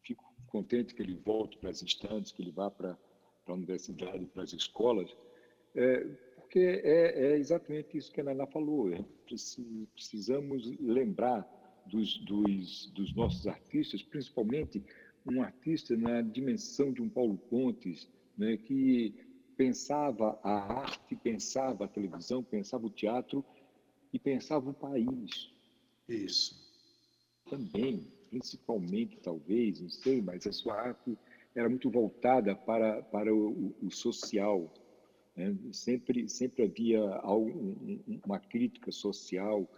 fico 0.03 0.25
contente 0.47 0.95
que 0.95 1.03
ele 1.03 1.15
volte 1.15 1.59
para 1.59 1.71
as 1.71 1.83
instantes, 1.83 2.33
que 2.33 2.43
ele 2.43 2.51
vá 2.51 2.71
para, 2.71 2.97
a 3.47 3.53
universidade, 3.53 4.25
para 4.27 4.43
as 4.43 4.53
escolas, 4.53 5.15
é, 5.75 6.07
porque 6.53 6.83
é, 6.85 7.33
é, 7.33 7.39
exatamente 7.39 7.97
isso 7.97 8.13
que 8.13 8.21
a 8.21 8.25
Naná 8.25 8.47
falou. 8.47 8.91
Precisamos 9.95 10.71
lembrar 10.79 11.49
dos, 11.87 12.19
dos, 12.27 12.93
dos 12.95 13.15
nossos 13.15 13.47
artistas, 13.47 14.03
principalmente 14.03 14.85
um 15.25 15.41
artista 15.43 15.97
na 15.97 16.21
dimensão 16.21 16.93
de 16.93 17.01
um 17.01 17.09
Paulo 17.09 17.39
Pontes, 17.39 18.07
né, 18.37 18.59
que 18.59 19.15
pensava 19.57 20.39
a 20.43 20.81
arte, 20.81 21.17
pensava 21.17 21.87
a 21.87 21.89
televisão, 21.89 22.43
pensava 22.43 22.87
o 22.87 22.91
teatro 22.91 23.43
e 24.13 24.19
pensava 24.19 24.69
o 24.69 24.75
país. 24.75 25.51
Isso. 26.07 26.55
Também, 27.49 28.07
principalmente, 28.29 29.19
talvez, 29.23 29.81
não 29.81 29.89
sei, 29.89 30.21
mas 30.21 30.47
a 30.47 30.53
sua 30.53 30.75
arte 30.75 31.17
era 31.55 31.67
muito 31.67 31.89
voltada 31.89 32.55
para, 32.55 33.03
para 33.05 33.35
o, 33.35 33.75
o 33.83 33.91
social. 33.91 34.71
Né? 35.37 35.57
Sempre, 35.73 36.29
sempre 36.29 36.65
havia 36.65 37.03
algo, 37.17 37.77
uma 38.25 38.39
crítica 38.39 38.91
social 38.93 39.69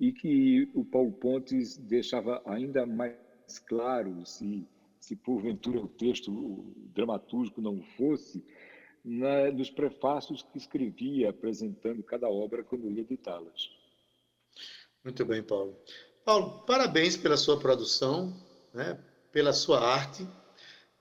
e 0.00 0.12
que 0.12 0.68
o 0.74 0.84
Paulo 0.84 1.12
Pontes 1.12 1.76
deixava 1.76 2.42
ainda 2.46 2.84
mais 2.84 3.14
claro, 3.66 4.24
se, 4.26 4.66
se 4.98 5.14
porventura 5.16 5.80
o 5.80 5.88
texto 5.88 6.74
dramatúrgico 6.92 7.60
não 7.60 7.80
fosse, 7.96 8.44
na, 9.04 9.50
nos 9.52 9.70
prefácios 9.70 10.42
que 10.42 10.58
escrevia 10.58 11.30
apresentando 11.30 12.02
cada 12.02 12.28
obra 12.28 12.64
quando 12.64 12.90
ia 12.90 13.02
editá-las. 13.02 13.70
Muito 15.04 15.24
bem, 15.24 15.42
Paulo. 15.42 15.76
Paulo, 16.24 16.64
parabéns 16.64 17.16
pela 17.16 17.36
sua 17.36 17.60
produção, 17.60 18.34
né, 18.72 18.98
pela 19.30 19.52
sua 19.52 19.80
arte, 19.80 20.26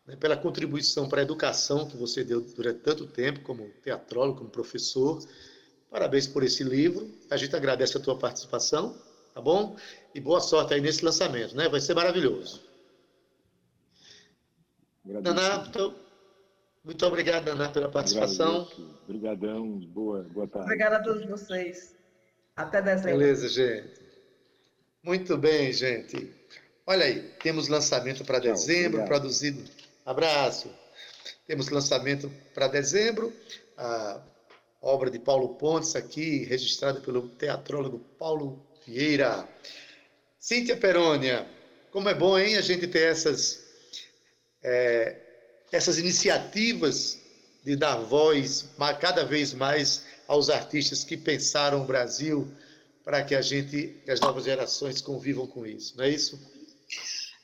né, 0.05 0.15
pela 0.15 0.35
contribuição 0.35 1.07
para 1.07 1.21
a 1.21 1.23
educação 1.23 1.87
que 1.87 1.97
você 1.97 2.23
deu 2.23 2.41
durante 2.41 2.79
tanto 2.81 3.07
tempo, 3.07 3.41
como 3.41 3.69
teatrólogo, 3.81 4.39
como 4.39 4.49
professor. 4.49 5.23
Parabéns 5.89 6.27
por 6.27 6.43
esse 6.43 6.63
livro. 6.63 7.09
A 7.29 7.37
gente 7.37 7.55
agradece 7.55 7.97
a 7.97 7.99
tua 7.99 8.17
participação, 8.17 8.97
tá 9.33 9.41
bom? 9.41 9.77
E 10.13 10.19
boa 10.19 10.41
sorte 10.41 10.73
aí 10.73 10.81
nesse 10.81 11.03
lançamento, 11.05 11.55
né? 11.55 11.69
Vai 11.69 11.79
ser 11.79 11.93
maravilhoso. 11.93 12.61
Naná, 15.05 15.59
muito, 15.59 15.95
muito 16.83 17.05
obrigado, 17.05 17.45
Naná, 17.45 17.69
pela 17.69 17.89
participação. 17.89 18.67
Obrigadão, 19.03 19.79
boa, 19.79 20.23
boa 20.23 20.47
tarde. 20.47 20.65
Obrigada 20.65 20.97
a 20.97 21.03
todos 21.03 21.25
vocês. 21.25 21.95
Até 22.55 22.81
dezembro. 22.81 23.17
Beleza, 23.17 23.47
gente. 23.49 24.01
Muito 25.03 25.37
bem, 25.37 25.71
gente. 25.73 26.33
Olha 26.85 27.05
aí, 27.05 27.21
temos 27.41 27.67
lançamento 27.67 28.23
para 28.23 28.39
dezembro, 28.39 28.99
obrigado. 28.99 29.07
produzido. 29.07 29.63
Abraço. 30.05 30.69
Temos 31.47 31.69
lançamento 31.69 32.31
para 32.53 32.67
dezembro, 32.67 33.33
a 33.77 34.21
obra 34.81 35.09
de 35.09 35.19
Paulo 35.19 35.55
Pontes 35.55 35.95
aqui, 35.95 36.43
registrada 36.43 36.99
pelo 36.99 37.29
teatrólogo 37.29 37.99
Paulo 38.19 38.65
Vieira. 38.85 39.47
Cíntia 40.39 40.75
Perônia, 40.75 41.47
como 41.91 42.09
é 42.09 42.13
bom, 42.13 42.37
hein, 42.37 42.57
a 42.57 42.61
gente 42.61 42.85
ter 42.87 43.11
essas, 43.11 43.63
é, 44.61 45.15
essas 45.71 45.97
iniciativas 45.97 47.19
de 47.63 47.77
dar 47.77 47.95
voz 47.95 48.69
cada 48.99 49.23
vez 49.23 49.53
mais 49.53 50.03
aos 50.27 50.49
artistas 50.49 51.03
que 51.03 51.15
pensaram 51.15 51.81
o 51.81 51.85
Brasil 51.85 52.51
para 53.05 53.23
que 53.23 53.35
a 53.35 53.41
gente, 53.41 54.01
que 54.03 54.11
as 54.11 54.19
novas 54.19 54.43
gerações 54.43 55.01
convivam 55.01 55.47
com 55.47 55.65
isso, 55.65 55.95
não 55.97 56.03
é 56.03 56.09
isso? 56.09 56.39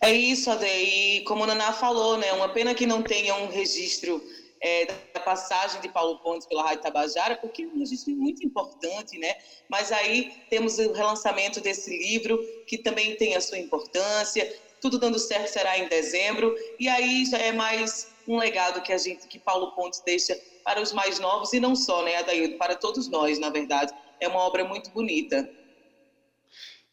É 0.01 0.11
isso, 0.11 0.49
Ade. 0.49 0.65
E 0.65 1.21
como 1.21 1.43
a 1.43 1.47
Naná 1.47 1.73
falou, 1.73 2.17
né, 2.17 2.31
uma 2.33 2.49
pena 2.49 2.73
que 2.73 2.85
não 2.85 3.01
tenha 3.01 3.35
um 3.35 3.47
registro 3.47 4.23
é, 4.61 4.85
da 5.13 5.19
passagem 5.19 5.81
de 5.81 5.89
Paulo 5.89 6.19
Pontes 6.19 6.47
pela 6.47 6.63
Rádio 6.63 6.83
Tabajara, 6.83 7.35
porque 7.35 7.63
é 7.63 7.67
um 7.67 7.79
registro 7.79 8.13
muito 8.15 8.45
importante, 8.45 9.17
né? 9.17 9.35
Mas 9.69 9.91
aí 9.91 10.31
temos 10.49 10.77
o 10.79 10.93
relançamento 10.93 11.59
desse 11.61 11.89
livro, 11.97 12.39
que 12.65 12.77
também 12.77 13.15
tem 13.15 13.35
a 13.35 13.41
sua 13.41 13.57
importância. 13.57 14.53
Tudo 14.81 14.97
dando 14.97 15.19
certo 15.19 15.47
será 15.47 15.77
em 15.77 15.89
dezembro, 15.89 16.55
e 16.79 16.87
aí 16.87 17.25
já 17.25 17.37
é 17.37 17.51
mais 17.51 18.07
um 18.25 18.37
legado 18.37 18.81
que 18.81 18.93
a 18.93 18.97
gente, 18.97 19.27
que 19.27 19.37
Paulo 19.37 19.73
Pontes 19.73 20.01
deixa 20.05 20.39
para 20.63 20.81
os 20.81 20.93
mais 20.93 21.19
novos 21.19 21.51
e 21.51 21.59
não 21.59 21.75
só, 21.75 22.03
né, 22.03 22.15
Adaildo, 22.17 22.57
para 22.57 22.75
todos 22.75 23.09
nós, 23.09 23.39
na 23.39 23.49
verdade. 23.49 23.93
É 24.21 24.27
uma 24.27 24.39
obra 24.39 24.63
muito 24.63 24.89
bonita. 24.91 25.49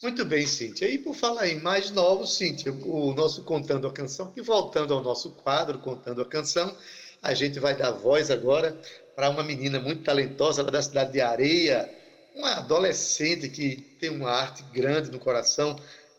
Muito 0.02 0.24
bem, 0.26 0.46
Cíntia. 0.46 0.88
E 0.88 0.98
por 0.98 1.14
falar 1.14 1.48
em 1.48 1.58
mais 1.60 1.90
novos, 1.90 2.36
Cíntia, 2.36 2.70
o 2.70 3.14
nosso 3.14 3.42
Contando 3.44 3.86
a 3.86 3.92
Canção, 3.92 4.30
e 4.36 4.42
voltando 4.42 4.92
ao 4.92 5.02
nosso 5.02 5.30
quadro 5.30 5.78
Contando 5.78 6.20
a 6.20 6.26
Canção, 6.26 6.76
a 7.22 7.32
gente 7.32 7.58
vai 7.58 7.74
dar 7.74 7.92
voz 7.92 8.30
agora 8.30 8.78
para 9.14 9.30
uma 9.30 9.42
menina 9.42 9.80
muito 9.80 10.04
talentosa 10.04 10.62
lá 10.62 10.70
da 10.70 10.82
cidade 10.82 11.12
de 11.12 11.20
Areia, 11.22 11.90
uma 12.34 12.56
adolescente 12.56 13.48
que 13.48 13.76
tem 13.98 14.10
uma 14.10 14.30
arte 14.30 14.62
grande 14.72 15.10
no 15.10 15.18
coração. 15.18 15.74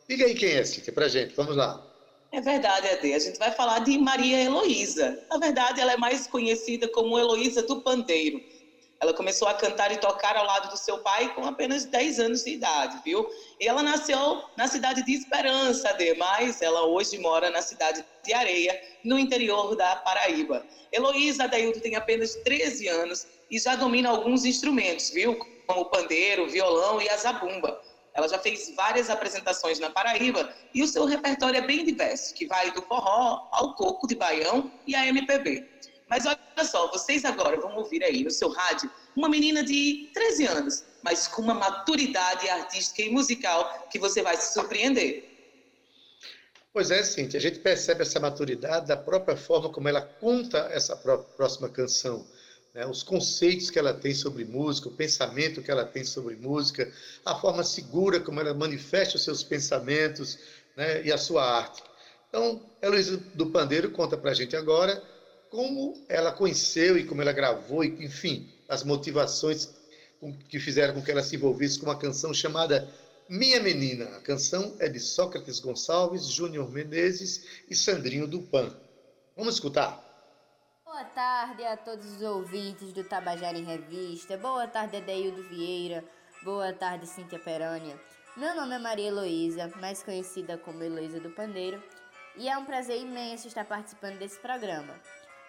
Diga 0.09 0.25
aí 0.25 0.33
quem 0.33 0.53
é, 0.53 0.65
Cíntia, 0.65 0.91
para 0.91 1.07
gente. 1.07 1.35
Vamos 1.35 1.55
lá. 1.55 1.83
É 2.31 2.41
verdade, 2.41 2.87
Ade. 2.87 3.13
A 3.13 3.19
gente 3.19 3.37
vai 3.37 3.51
falar 3.51 3.79
de 3.79 3.97
Maria 3.97 4.43
Heloísa. 4.43 5.23
Na 5.29 5.37
verdade, 5.37 5.79
ela 5.79 5.93
é 5.93 5.97
mais 5.97 6.27
conhecida 6.27 6.87
como 6.87 7.17
Heloísa 7.17 7.61
do 7.63 7.81
Pandeiro. 7.81 8.41
Ela 8.99 9.13
começou 9.13 9.47
a 9.47 9.53
cantar 9.53 9.91
e 9.91 9.97
tocar 9.97 10.35
ao 10.35 10.45
lado 10.45 10.69
do 10.69 10.77
seu 10.77 10.99
pai 10.99 11.33
com 11.35 11.45
apenas 11.45 11.85
10 11.85 12.19
anos 12.19 12.43
de 12.43 12.51
idade, 12.51 12.99
viu? 13.05 13.27
E 13.59 13.67
ela 13.67 13.83
nasceu 13.83 14.43
na 14.57 14.67
cidade 14.67 15.03
de 15.05 15.13
Esperança, 15.13 15.89
Ade, 15.89 16.15
mas 16.15 16.61
ela 16.61 16.85
hoje 16.87 17.17
mora 17.19 17.51
na 17.51 17.61
cidade 17.61 18.03
de 18.23 18.33
Areia, 18.33 18.79
no 19.03 19.19
interior 19.19 19.75
da 19.75 19.97
Paraíba. 19.97 20.65
Heloísa 20.91 21.43
Adaildo 21.43 21.79
tem 21.79 21.95
apenas 21.95 22.35
13 22.43 22.87
anos 22.87 23.27
e 23.51 23.59
já 23.59 23.75
domina 23.75 24.09
alguns 24.09 24.45
instrumentos, 24.45 25.11
viu? 25.11 25.37
Como 25.67 25.81
o 25.81 25.89
pandeiro, 25.89 26.49
violão 26.49 26.99
e 26.99 27.07
a 27.07 27.17
zabumba. 27.17 27.79
Ela 28.15 28.27
já 28.27 28.39
fez 28.39 28.73
várias 28.75 29.11
apresentações 29.11 29.77
na 29.77 29.91
Paraíba 29.91 30.51
e 30.73 30.81
o 30.81 30.87
seu 30.87 31.05
repertório 31.05 31.59
é 31.59 31.61
bem 31.61 31.85
diverso, 31.85 32.33
que 32.33 32.47
vai 32.47 32.71
do 32.71 32.81
forró 32.81 33.47
ao 33.51 33.75
coco 33.75 34.07
de 34.07 34.15
baião 34.15 34.71
e 34.87 34.95
a 34.95 35.05
MPB. 35.05 35.63
Mas 36.09 36.25
olha 36.25 36.37
só, 36.63 36.89
vocês 36.89 37.25
agora 37.25 37.59
vão 37.59 37.75
ouvir 37.75 38.03
aí 38.03 38.23
no 38.23 38.31
seu 38.31 38.49
rádio 38.49 38.89
uma 39.15 39.27
menina 39.27 39.63
de 39.63 40.09
13 40.13 40.45
anos, 40.45 40.83
mas 41.03 41.27
com 41.27 41.41
uma 41.41 41.53
maturidade 41.53 42.47
artística 42.49 43.01
e 43.01 43.09
musical 43.09 43.87
que 43.91 43.99
você 43.99 44.21
vai 44.21 44.37
se 44.37 44.53
surpreender. 44.53 45.23
Pois 46.71 46.91
é, 46.91 47.03
Cintia, 47.03 47.39
a 47.39 47.41
gente 47.41 47.59
percebe 47.59 48.03
essa 48.03 48.19
maturidade 48.19 48.87
da 48.87 48.95
própria 48.95 49.35
forma 49.35 49.69
como 49.69 49.87
ela 49.89 50.01
conta 50.01 50.69
essa 50.71 50.95
próxima 50.95 51.69
canção 51.69 52.25
né, 52.77 52.85
os 52.85 53.01
conceitos 53.01 53.71
que 53.71 53.79
ela 53.79 53.91
tem 53.91 54.13
sobre 54.13 54.45
música, 54.45 54.87
o 54.87 54.91
pensamento 54.91 55.63
que 55.63 55.71
ela 55.71 55.83
tem 55.83 56.03
sobre 56.03 56.35
música, 56.35 56.91
a 57.25 57.33
forma 57.33 57.63
segura 57.63 58.19
como 58.19 58.39
ela 58.39 58.53
manifesta 58.53 59.15
os 59.15 59.23
seus 59.23 59.43
pensamentos 59.43 60.37
né, 60.75 61.03
e 61.03 61.11
a 61.11 61.17
sua 61.17 61.43
arte. 61.43 61.81
Então, 62.29 62.61
Heloísa 62.79 63.17
do 63.33 63.47
Pandeiro 63.47 63.89
conta 63.89 64.15
para 64.15 64.29
a 64.29 64.33
gente 64.33 64.55
agora 64.55 65.01
como 65.49 66.05
ela 66.09 66.31
conheceu 66.31 66.97
e 66.97 67.05
como 67.05 67.21
ela 67.21 67.31
gravou, 67.31 67.83
e, 67.83 68.03
enfim, 68.03 68.51
as 68.67 68.83
motivações 68.83 69.69
que 70.49 70.59
fizeram 70.59 70.93
com 70.93 71.01
que 71.01 71.11
ela 71.11 71.23
se 71.23 71.35
envolvesse 71.35 71.79
com 71.79 71.85
uma 71.85 71.97
canção 71.97 72.33
chamada 72.33 72.87
Minha 73.29 73.59
Menina. 73.59 74.05
A 74.17 74.21
canção 74.21 74.75
é 74.79 74.87
de 74.87 74.99
Sócrates 74.99 75.59
Gonçalves, 75.59 76.27
Júnior 76.27 76.71
Menezes 76.71 77.63
e 77.69 77.75
Sandrinho 77.75 78.27
Dupan. 78.27 78.75
Vamos 79.35 79.55
escutar? 79.55 80.03
Boa 80.83 81.03
tarde 81.03 81.63
a 81.63 81.77
todos 81.77 82.05
os 82.13 82.21
ouvintes 82.21 82.91
do 82.91 83.03
Tabajara 83.03 83.57
em 83.57 83.63
Revista. 83.63 84.37
Boa 84.37 84.67
tarde, 84.67 84.97
Adeildo 84.97 85.43
Vieira. 85.43 86.03
Boa 86.43 86.73
tarde, 86.73 87.05
Cíntia 87.05 87.37
Perônia. 87.37 87.99
Meu 88.35 88.55
nome 88.55 88.75
é 88.75 88.79
Maria 88.79 89.07
Heloísa, 89.07 89.71
mais 89.81 90.01
conhecida 90.01 90.57
como 90.57 90.83
Heloísa 90.83 91.19
do 91.19 91.31
Pandeiro, 91.31 91.83
e 92.35 92.47
é 92.47 92.57
um 92.57 92.65
prazer 92.65 93.01
imenso 93.01 93.47
estar 93.47 93.65
participando 93.65 94.17
desse 94.19 94.39
programa. 94.39 94.93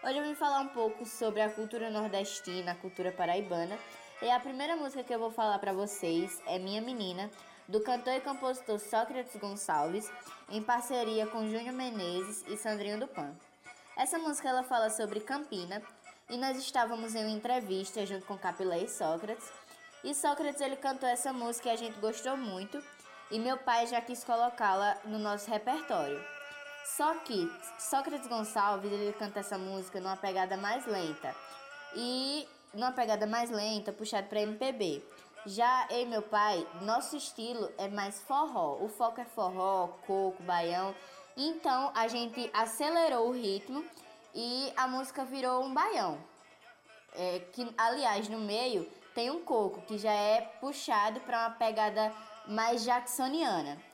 Hoje 0.01 0.17
eu 0.17 0.23
vim 0.23 0.35
falar 0.37 0.61
um 0.61 0.69
pouco 0.69 1.05
sobre 1.05 1.41
a 1.41 1.51
cultura 1.51 1.91
nordestina, 1.91 2.71
a 2.71 2.75
cultura 2.77 3.11
paraibana, 3.11 3.77
e 4.23 4.31
a 4.31 4.39
primeira 4.39 4.77
música 4.77 5.03
que 5.03 5.13
eu 5.13 5.19
vou 5.19 5.33
falar 5.33 5.59
para 5.59 5.73
vocês 5.73 6.41
é 6.47 6.57
Minha 6.57 6.81
Menina, 6.81 7.29
do 7.67 7.81
cantor 7.81 8.15
e 8.15 8.21
compositor 8.21 8.79
Sócrates 8.79 9.35
Gonçalves, 9.35 10.09
em 10.51 10.63
parceria 10.63 11.27
com 11.27 11.49
Júnior 11.49 11.75
Menezes 11.75 12.45
e 12.47 12.57
Sandrinho 12.57 13.01
do 13.01 13.09
Pan. 13.09 13.35
Essa 13.97 14.21
música 14.21 14.49
ela 14.49 14.63
fala 14.63 14.89
sobre 14.89 15.19
Campina 15.19 15.83
e 16.31 16.37
nós 16.37 16.57
estávamos 16.57 17.17
em 17.17 17.25
uma 17.25 17.37
entrevista 17.37 18.07
junto 18.07 18.25
com 18.25 18.39
Capilé 18.39 18.85
e 18.85 18.89
Sócrates. 18.89 19.51
E 20.05 20.15
Sócrates 20.15 20.61
ele 20.61 20.77
cantou 20.77 21.09
essa 21.09 21.33
música 21.33 21.71
e 21.71 21.73
a 21.73 21.77
gente 21.77 21.99
gostou 21.99 22.37
muito 22.37 22.81
e 23.33 23.41
meu 23.41 23.59
pai 23.59 23.89
já 23.89 24.01
quis 24.01 24.23
colocá-la 24.23 24.97
no 25.05 25.19
nosso 25.19 25.51
repertório. 25.51 26.38
Só 26.97 27.15
que 27.17 27.53
Sócrates 27.79 28.27
Gonçalves 28.27 28.91
ele 28.91 29.13
canta 29.13 29.41
essa 29.41 29.59
música 29.59 30.01
numa 30.01 30.17
pegada 30.17 30.57
mais 30.57 30.87
lenta 30.87 31.35
e 31.95 32.49
numa 32.73 32.93
pegada 32.93 33.27
mais 33.27 33.51
lenta, 33.51 33.93
puxado 33.93 34.27
para 34.29 34.41
MPB. 34.41 35.05
Já 35.45 35.87
eu 35.91 36.03
e 36.03 36.07
meu 36.07 36.23
pai, 36.23 36.67
nosso 36.83 37.17
estilo 37.17 37.71
é 37.79 37.89
mais 37.89 38.21
forró. 38.23 38.79
O 38.81 38.89
foco 38.89 39.21
é 39.21 39.25
forró, 39.25 39.89
coco, 40.07 40.43
baião. 40.43 40.95
Então 41.37 41.93
a 41.95 42.09
gente 42.09 42.51
acelerou 42.53 43.29
o 43.29 43.33
ritmo 43.33 43.85
e 44.35 44.73
a 44.77 44.89
música 44.89 45.25
virou 45.25 45.65
um 45.65 45.73
baião. 45.73 46.19
É, 47.15 47.41
que 47.53 47.73
aliás 47.77 48.29
no 48.29 48.39
meio 48.39 48.91
tem 49.15 49.31
um 49.31 49.45
coco 49.45 49.83
que 49.83 49.99
já 49.99 50.13
é 50.13 50.41
puxado 50.61 51.21
para 51.21 51.49
uma 51.49 51.51
pegada 51.51 52.13
mais 52.47 52.83
jacksoniana. 52.83 53.88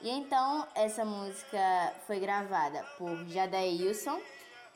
E 0.00 0.10
então 0.10 0.66
essa 0.74 1.04
música 1.04 1.92
foi 2.06 2.20
gravada 2.20 2.84
por 2.96 3.16
Jadailson 3.26 4.20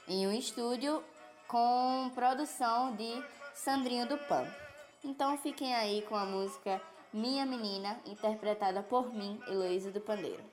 em 0.09 0.27
um 0.27 0.33
estúdio 0.33 1.03
com 1.47 2.11
produção 2.14 2.97
de 2.97 3.23
Sandrinho 3.55 4.07
do 4.09 4.18
Pan. 4.18 4.45
Então 5.05 5.39
fiquem 5.39 5.75
aí 5.75 6.03
com 6.03 6.16
a 6.16 6.25
música 6.25 6.83
Minha 7.12 7.47
Menina, 7.47 8.01
interpretada 8.05 8.83
por 8.83 9.14
mim, 9.14 9.41
Heloísa 9.47 9.93
do 9.93 10.01
Pandeiro. 10.01 10.51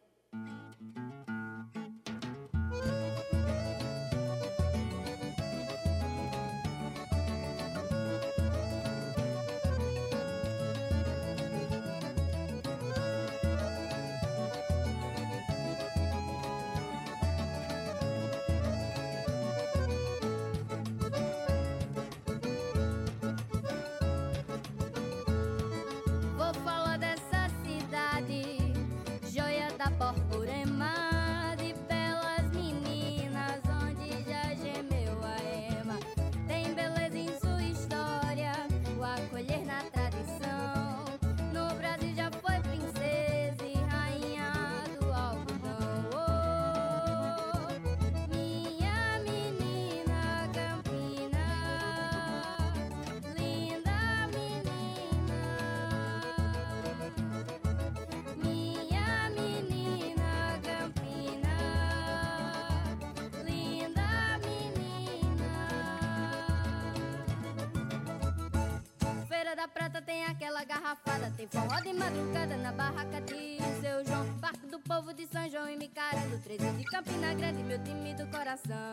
Micarando, 76.30 76.44
13 76.44 76.72
de 76.78 76.84
Campina 76.84 77.34
Grande, 77.34 77.64
meu 77.64 77.84
time 77.84 78.14
do 78.14 78.28
coração. 78.28 78.89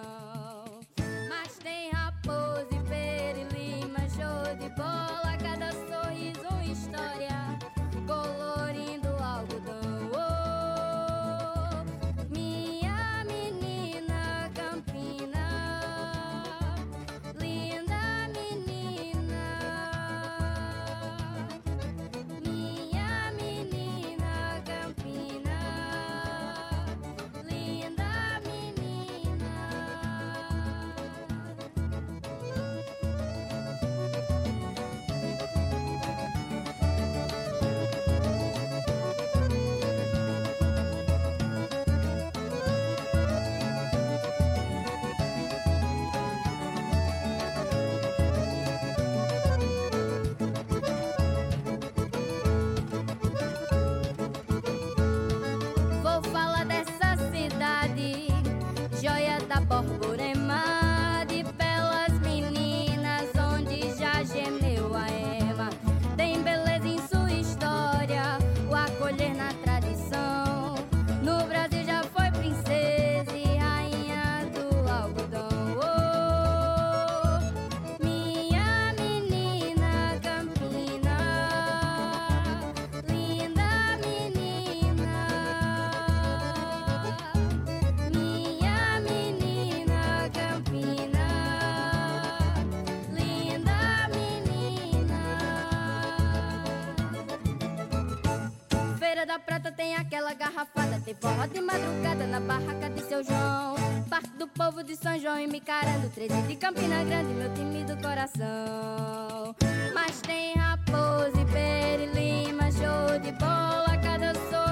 Tem 101.07 101.15
forró 101.15 101.47
de 101.47 101.61
madrugada 101.61 102.27
na 102.27 102.41
barraca 102.41 102.91
de 102.91 103.01
seu 103.03 103.23
João. 103.23 103.77
Parque 104.11 104.37
do 104.37 104.49
povo 104.49 104.83
de 104.83 104.97
São 104.97 105.17
João 105.21 105.39
e 105.39 105.47
Micarando, 105.47 106.09
13 106.11 106.43
de 106.43 106.57
Campina 106.57 107.05
Grande, 107.05 107.33
meu 107.33 107.55
time 107.55 107.85
do 107.85 107.97
coração. 108.03 109.55
Mas 109.95 110.21
tem 110.21 110.55
raposa 110.55 111.41
e 111.41 111.45
pera 111.45 112.03
e 112.03 112.07
lima, 112.07 112.73
show 112.73 113.19
de 113.21 113.31
bola, 113.39 113.97
cada 114.03 114.35
sorriso 114.35 114.66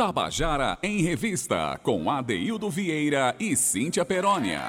Tabajara 0.00 0.78
em 0.82 1.02
Revista, 1.02 1.78
com 1.82 2.10
Adeildo 2.10 2.70
Vieira 2.70 3.36
e 3.38 3.54
Cíntia 3.54 4.02
Perónia. 4.02 4.62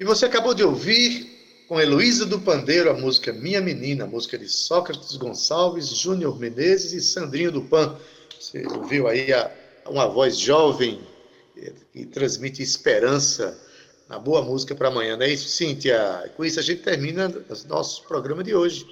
E 0.00 0.04
você 0.06 0.24
acabou 0.24 0.54
de 0.54 0.64
ouvir 0.64 1.66
com 1.68 1.78
Heloísa 1.78 2.24
do 2.24 2.40
Pandeiro 2.40 2.88
a 2.88 2.94
música 2.94 3.30
Minha 3.30 3.60
Menina, 3.60 4.06
música 4.06 4.38
de 4.38 4.48
Sócrates 4.48 5.14
Gonçalves, 5.16 5.88
Júnior 5.88 6.40
Menezes 6.40 6.94
e 6.94 7.00
Sandrinho 7.02 7.52
do 7.52 7.60
Pan. 7.60 7.98
Você 8.40 8.66
ouviu 8.66 9.06
aí 9.06 9.30
a, 9.30 9.50
uma 9.86 10.08
voz 10.08 10.38
jovem 10.38 10.98
eh, 11.54 11.74
que 11.92 12.06
transmite 12.06 12.62
esperança 12.62 13.54
na 14.08 14.18
boa 14.18 14.42
música 14.42 14.74
para 14.74 14.88
amanhã, 14.88 15.16
não 15.16 15.24
é 15.24 15.30
isso, 15.30 15.48
Cíntia? 15.48 16.30
Com 16.36 16.44
isso 16.44 16.60
a 16.60 16.62
gente 16.62 16.82
termina 16.82 17.28
o 17.28 17.68
nosso 17.68 18.06
programa 18.06 18.44
de 18.44 18.54
hoje. 18.54 18.86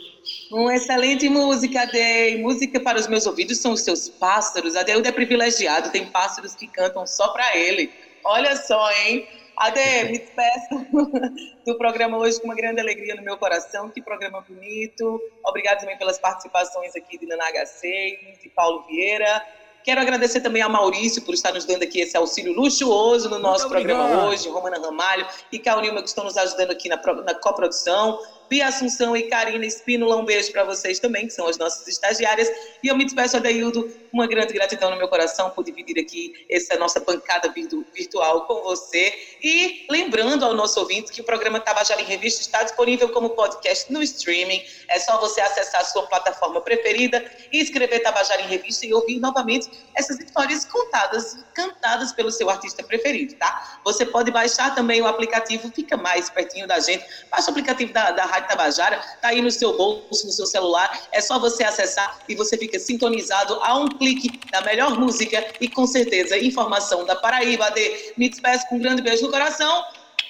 Uma 0.50 0.74
excelente 0.74 1.28
música, 1.28 1.82
Adei. 1.82 2.40
Música 2.40 2.80
para 2.80 2.98
os 2.98 3.06
meus 3.06 3.26
ouvidos 3.26 3.58
são 3.58 3.72
os 3.72 3.82
seus 3.82 4.08
pássaros. 4.08 4.74
Adeildo 4.74 5.06
é 5.06 5.12
privilegiado, 5.12 5.90
tem 5.90 6.06
pássaros 6.06 6.54
que 6.54 6.66
cantam 6.66 7.06
só 7.06 7.28
para 7.28 7.56
ele. 7.56 7.90
Olha 8.24 8.56
só, 8.56 8.90
hein? 8.90 9.28
Ade, 9.56 9.80
me 10.10 10.18
despeço 10.18 10.86
do 11.66 11.76
programa 11.76 12.16
hoje 12.16 12.40
com 12.40 12.46
uma 12.46 12.54
grande 12.54 12.80
alegria 12.80 13.14
no 13.14 13.22
meu 13.22 13.36
coração. 13.36 13.90
Que 13.90 14.00
programa 14.00 14.40
bonito. 14.40 15.20
Obrigado 15.44 15.80
também 15.80 15.98
pelas 15.98 16.18
participações 16.18 16.96
aqui 16.96 17.18
de 17.18 17.26
Nanaga 17.26 17.66
6, 17.66 18.40
de 18.42 18.48
Paulo 18.48 18.84
Vieira. 18.86 19.44
Quero 19.84 20.00
agradecer 20.00 20.40
também 20.40 20.62
a 20.62 20.68
Maurício 20.68 21.22
por 21.22 21.34
estar 21.34 21.52
nos 21.52 21.64
dando 21.64 21.82
aqui 21.82 22.00
esse 22.00 22.16
auxílio 22.16 22.52
luxuoso 22.52 23.28
no 23.28 23.38
nosso 23.38 23.68
programa 23.68 24.26
hoje, 24.26 24.48
Romana 24.48 24.78
Ramalho 24.78 25.26
e 25.50 25.58
Cal 25.58 25.80
Nilma 25.80 26.02
que 26.02 26.08
estão 26.08 26.24
nos 26.24 26.36
ajudando 26.36 26.70
aqui 26.70 26.88
na, 26.88 27.00
na 27.24 27.34
coprodução. 27.34 28.18
Bia 28.52 28.66
Assunção 28.66 29.16
e 29.16 29.22
Karina 29.30 29.64
Espínola, 29.64 30.14
um 30.14 30.26
beijo 30.26 30.52
para 30.52 30.62
vocês 30.62 31.00
também, 31.00 31.26
que 31.26 31.32
são 31.32 31.48
as 31.48 31.56
nossas 31.56 31.88
estagiárias. 31.88 32.50
E 32.84 32.88
eu 32.88 32.94
me 32.94 33.02
despeço, 33.02 33.38
Adeildo, 33.38 33.90
uma 34.12 34.26
grande 34.26 34.52
gratidão 34.52 34.90
no 34.90 34.96
meu 34.98 35.08
coração 35.08 35.48
por 35.48 35.64
dividir 35.64 35.98
aqui 35.98 36.34
essa 36.50 36.76
nossa 36.76 37.00
pancada 37.00 37.50
virtu 37.50 37.82
virtual 37.94 38.44
com 38.44 38.62
você. 38.62 39.10
E 39.42 39.86
lembrando 39.88 40.44
ao 40.44 40.52
nosso 40.52 40.78
ouvinte 40.78 41.10
que 41.10 41.22
o 41.22 41.24
programa 41.24 41.60
Tabajara 41.60 42.02
em 42.02 42.04
Revista 42.04 42.42
está 42.42 42.62
disponível 42.62 43.08
como 43.08 43.30
podcast 43.30 43.90
no 43.90 44.02
streaming. 44.02 44.62
É 44.86 44.98
só 44.98 45.18
você 45.18 45.40
acessar 45.40 45.80
a 45.80 45.84
sua 45.84 46.02
plataforma 46.06 46.60
preferida 46.60 47.24
e 47.50 47.58
escrever 47.58 48.00
Tabajara 48.00 48.42
em 48.42 48.48
Revista 48.48 48.84
e 48.84 48.92
ouvir 48.92 49.18
novamente 49.18 49.70
essas 49.94 50.20
histórias 50.20 50.66
contadas, 50.66 51.38
cantadas 51.54 52.12
pelo 52.12 52.30
seu 52.30 52.50
artista 52.50 52.82
preferido, 52.82 53.34
tá? 53.36 53.80
Você 53.82 54.04
pode 54.04 54.30
baixar 54.30 54.74
também 54.74 55.00
o 55.00 55.06
aplicativo, 55.06 55.72
fica 55.74 55.96
mais 55.96 56.28
pertinho 56.28 56.66
da 56.66 56.78
gente. 56.80 57.02
Baixa 57.30 57.46
o 57.46 57.50
aplicativo 57.52 57.94
da, 57.94 58.10
da 58.10 58.26
Rádio 58.26 58.41
Tabajara, 58.42 58.98
tá 59.20 59.28
aí 59.28 59.40
no 59.40 59.50
seu 59.50 59.76
bolso, 59.76 60.26
no 60.26 60.32
seu 60.32 60.46
celular. 60.46 61.08
É 61.12 61.20
só 61.20 61.38
você 61.38 61.64
acessar 61.64 62.18
e 62.28 62.34
você 62.34 62.56
fica 62.56 62.78
sintonizado 62.78 63.54
a 63.62 63.78
um 63.78 63.88
clique 63.88 64.40
da 64.50 64.60
melhor 64.62 64.98
música 64.98 65.44
e 65.60 65.68
com 65.68 65.86
certeza 65.86 66.38
informação 66.38 67.04
da 67.04 67.16
Paraíba. 67.16 67.70
De 67.70 68.12
me 68.16 68.28
despeço 68.28 68.66
com 68.68 68.76
um 68.76 68.80
grande 68.80 69.02
beijo 69.02 69.22
no 69.22 69.30
coração. 69.30 69.84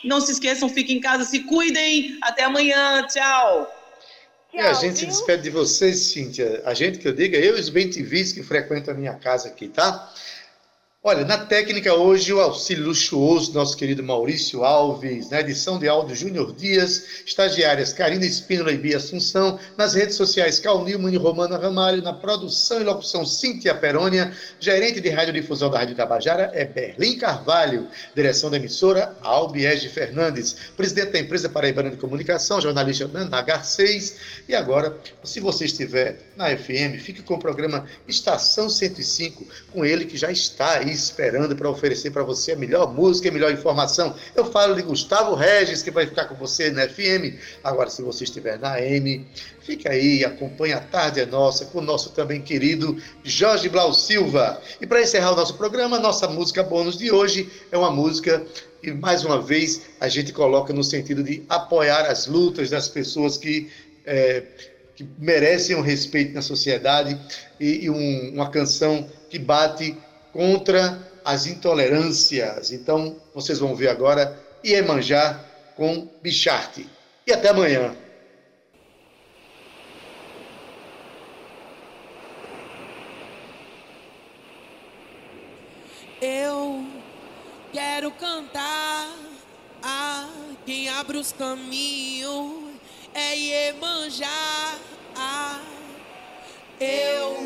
Não 0.05 0.21
se 0.21 0.33
esqueçam, 0.33 0.69
fiquem 0.69 0.97
em 0.97 1.01
casa, 1.01 1.25
se 1.25 1.41
cuidem. 1.41 2.19
Até 2.23 2.45
amanhã. 2.45 3.07
Tchau. 3.07 3.71
E 4.53 4.61
a 4.61 4.75
gente 4.75 4.99
se 4.99 5.07
despede 5.07 5.45
de 5.45 5.51
vocês, 5.51 5.99
Cíntia. 5.99 6.63
A 6.67 6.75
gente 6.75 6.99
que 6.99 7.09
eu 7.09 7.15
diga, 7.15 7.39
eu 7.39 7.57
e 7.57 7.61
os 7.61 7.71
bem-TVs 7.71 8.33
que 8.33 8.43
frequentam 8.43 8.93
a 8.93 8.97
minha 8.97 9.15
casa 9.15 9.49
aqui, 9.49 9.67
tá? 9.67 10.13
Olha, 11.05 11.25
na 11.25 11.37
técnica 11.37 11.93
hoje, 11.95 12.33
o 12.33 12.41
auxílio 12.41 12.85
luxuoso 12.85 13.51
do 13.51 13.59
nosso 13.59 13.77
querido 13.77 14.05
Maurício 14.05 14.63
Alves, 14.63 15.31
na 15.31 15.41
edição 15.41 15.77
de 15.77 15.89
áudio 15.89 16.15
Júnior 16.15 16.55
Dias, 16.55 17.25
estagiárias 17.27 17.93
Karina 17.93 18.25
Espínola 18.25 18.71
e 18.71 18.79
Bia 18.79 18.99
Assunção, 18.99 19.59
nas 19.77 19.95
redes 19.95 20.15
sociais 20.15 20.61
Cal 20.61 20.85
Nilman 20.85 21.13
e 21.13 21.17
Romana 21.17 21.59
Ramalho, 21.59 22.03
na 22.03 22.13
produção 22.13 22.81
e 22.81 22.85
locução 22.85 23.27
Cíntia 23.27 23.75
Perônia, 23.75 24.33
gerente 24.61 25.01
de 25.01 25.09
radiodifusão 25.09 25.69
da 25.69 25.81
Rádio 25.81 25.97
Tabajara 25.97 26.53
é 26.55 26.65
Berlim 26.65 27.19
Carvalho, 27.19 27.89
direção 28.15 28.49
da 28.49 28.57
emissora 28.57 29.13
Albiege 29.23 29.89
Fernandes, 29.89 30.55
presidente 30.77 31.11
da 31.11 31.19
empresa 31.19 31.49
Paraibana 31.49 31.91
de 31.91 31.97
Comunicação, 31.97 32.61
jornalista 32.61 33.09
Nana 33.09 33.43
Garcês, 33.43 34.45
e 34.49 34.55
agora, 34.55 34.97
se 35.25 35.41
você 35.41 35.65
estiver 35.65 36.21
na 36.37 36.57
FM, 36.57 37.01
fique 37.01 37.23
com 37.23 37.35
o 37.35 37.41
programa 37.41 37.87
Estação 38.07 38.71
105, 38.71 39.45
com 39.73 39.85
ele 39.85 40.05
que 40.05 40.17
já 40.17 40.31
está 40.31 40.79
aí 40.79 40.92
esperando 40.93 41.57
para 41.57 41.69
oferecer 41.69 42.11
para 42.11 42.23
você 42.23 42.53
a 42.53 42.57
melhor 42.57 42.93
música 42.93 43.29
e 43.29 43.31
a 43.31 43.33
melhor 43.33 43.53
informação. 43.53 44.15
Eu 44.35 44.45
falo 44.45 44.75
de 44.75 44.83
Gustavo 44.83 45.35
Regis, 45.35 45.83
que 45.83 45.91
vai 45.91 46.07
ficar 46.07 46.27
com 46.27 46.35
você 46.35 46.71
na 46.71 46.89
FM. 46.89 47.39
Agora, 47.65 47.91
se 47.91 48.03
você 48.03 48.25
estiver 48.25 48.59
na 48.59 48.75
AM, 48.75 49.27
fica 49.61 49.91
aí, 49.91 50.25
acompanha 50.25 50.77
a 50.77 50.81
Tarde 50.81 51.21
é 51.21 51.27
Nossa 51.27 51.67
com 51.67 51.79
o 51.79 51.83
nosso 51.83 52.11
também 52.11 52.41
querido 52.41 52.97
Jorge 53.25 53.69
Blau 53.69 53.93
Silva. 53.93 54.61
E 54.81 54.87
para 54.87 55.03
encerrar 55.03 55.33
o 55.33 55.37
nosso 55.37 55.55
programa, 55.55 55.99
nossa 55.99 56.29
música 56.29 56.63
bônus 56.63 56.97
de 56.97 57.11
hoje 57.11 57.51
é 57.71 57.77
uma 57.77 57.91
música 57.91 58.45
e 58.83 58.91
mais 58.91 59.25
uma 59.25 59.41
vez 59.41 59.83
a 60.01 60.09
gente 60.09 60.33
coloca 60.33 60.73
no 60.73 60.83
sentido 60.83 61.23
de 61.23 61.45
apoiar 61.49 62.07
as 62.07 62.27
lutas 62.27 62.69
das 62.71 62.89
pessoas 62.89 63.39
que, 63.39 63.71
é, 64.05 64.43
que 64.97 65.07
merecem 65.19 65.77
um 65.77 65.81
respeito 65.81 66.35
na 66.35 66.43
sociedade 66.43 67.19
e, 67.61 67.85
e 67.85 67.91
um, 67.91 68.35
uma 68.35 68.51
canção 68.51 69.09
que 69.31 69.39
bate 69.39 69.97
contra 70.33 70.99
as 71.25 71.47
intolerâncias. 71.47 72.73
Então, 72.73 73.17
vocês 73.35 73.59
vão 73.59 73.75
ver 73.75 73.89
agora 73.89 74.39
Iemanjá 74.65 75.45
com 75.77 76.09
Bicharte. 76.23 76.89
E 77.27 77.33
até 77.33 77.51
amanhã. 77.51 77.95
Eu 86.21 86.87
quero 87.73 88.11
cantar 88.13 89.13
a 89.83 90.29
quem 90.65 90.89
abre 90.89 91.19
os 91.19 91.33
caminhos 91.33 92.73
é 93.15 93.37
Iemanjá. 93.37 94.79
Eu 96.81 97.37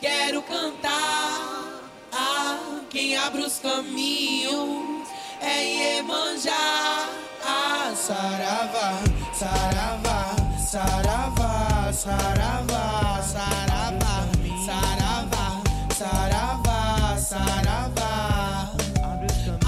quero 0.00 0.42
cantar 0.42 1.83
ah, 2.14 2.80
quem 2.90 3.16
abre 3.16 3.42
os 3.42 3.58
caminhos 3.58 5.08
é 5.40 5.96
Iemanjá. 5.96 7.08
Ah, 7.44 7.92
saravá, 7.94 8.92
saravá, 9.32 10.36
saravá, 10.58 11.92
saravá, 11.92 13.22
saravá, 13.22 14.28
saravá, 14.64 15.62
saravá, 15.94 17.16
saravá. 17.18 18.72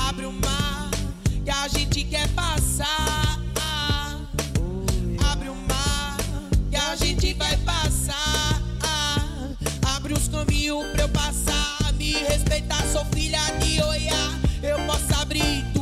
Abre 0.09 0.27
o 0.27 0.33
mar 0.33 0.91
que 1.45 1.51
a 1.51 1.69
gente 1.69 2.05
quer 2.05 2.29
passar. 2.29 3.41
Abre 5.31 5.49
o 5.49 5.55
mar 5.55 6.17
que 6.71 6.77
a 6.77 6.95
gente 6.97 7.35
vai 7.35 7.57
passar. 7.59 8.63
Abre 9.97 10.15
os 10.15 10.29
caminhos 10.29 10.87
pra 10.93 11.03
eu 11.03 11.09
passar 11.09 11.76
respeitar, 12.25 12.83
sou 12.93 13.05
filha 13.07 13.41
de 13.61 13.83
Oiá. 13.83 14.39
Eu 14.63 14.79
posso 14.87 15.15
abrir 15.21 15.76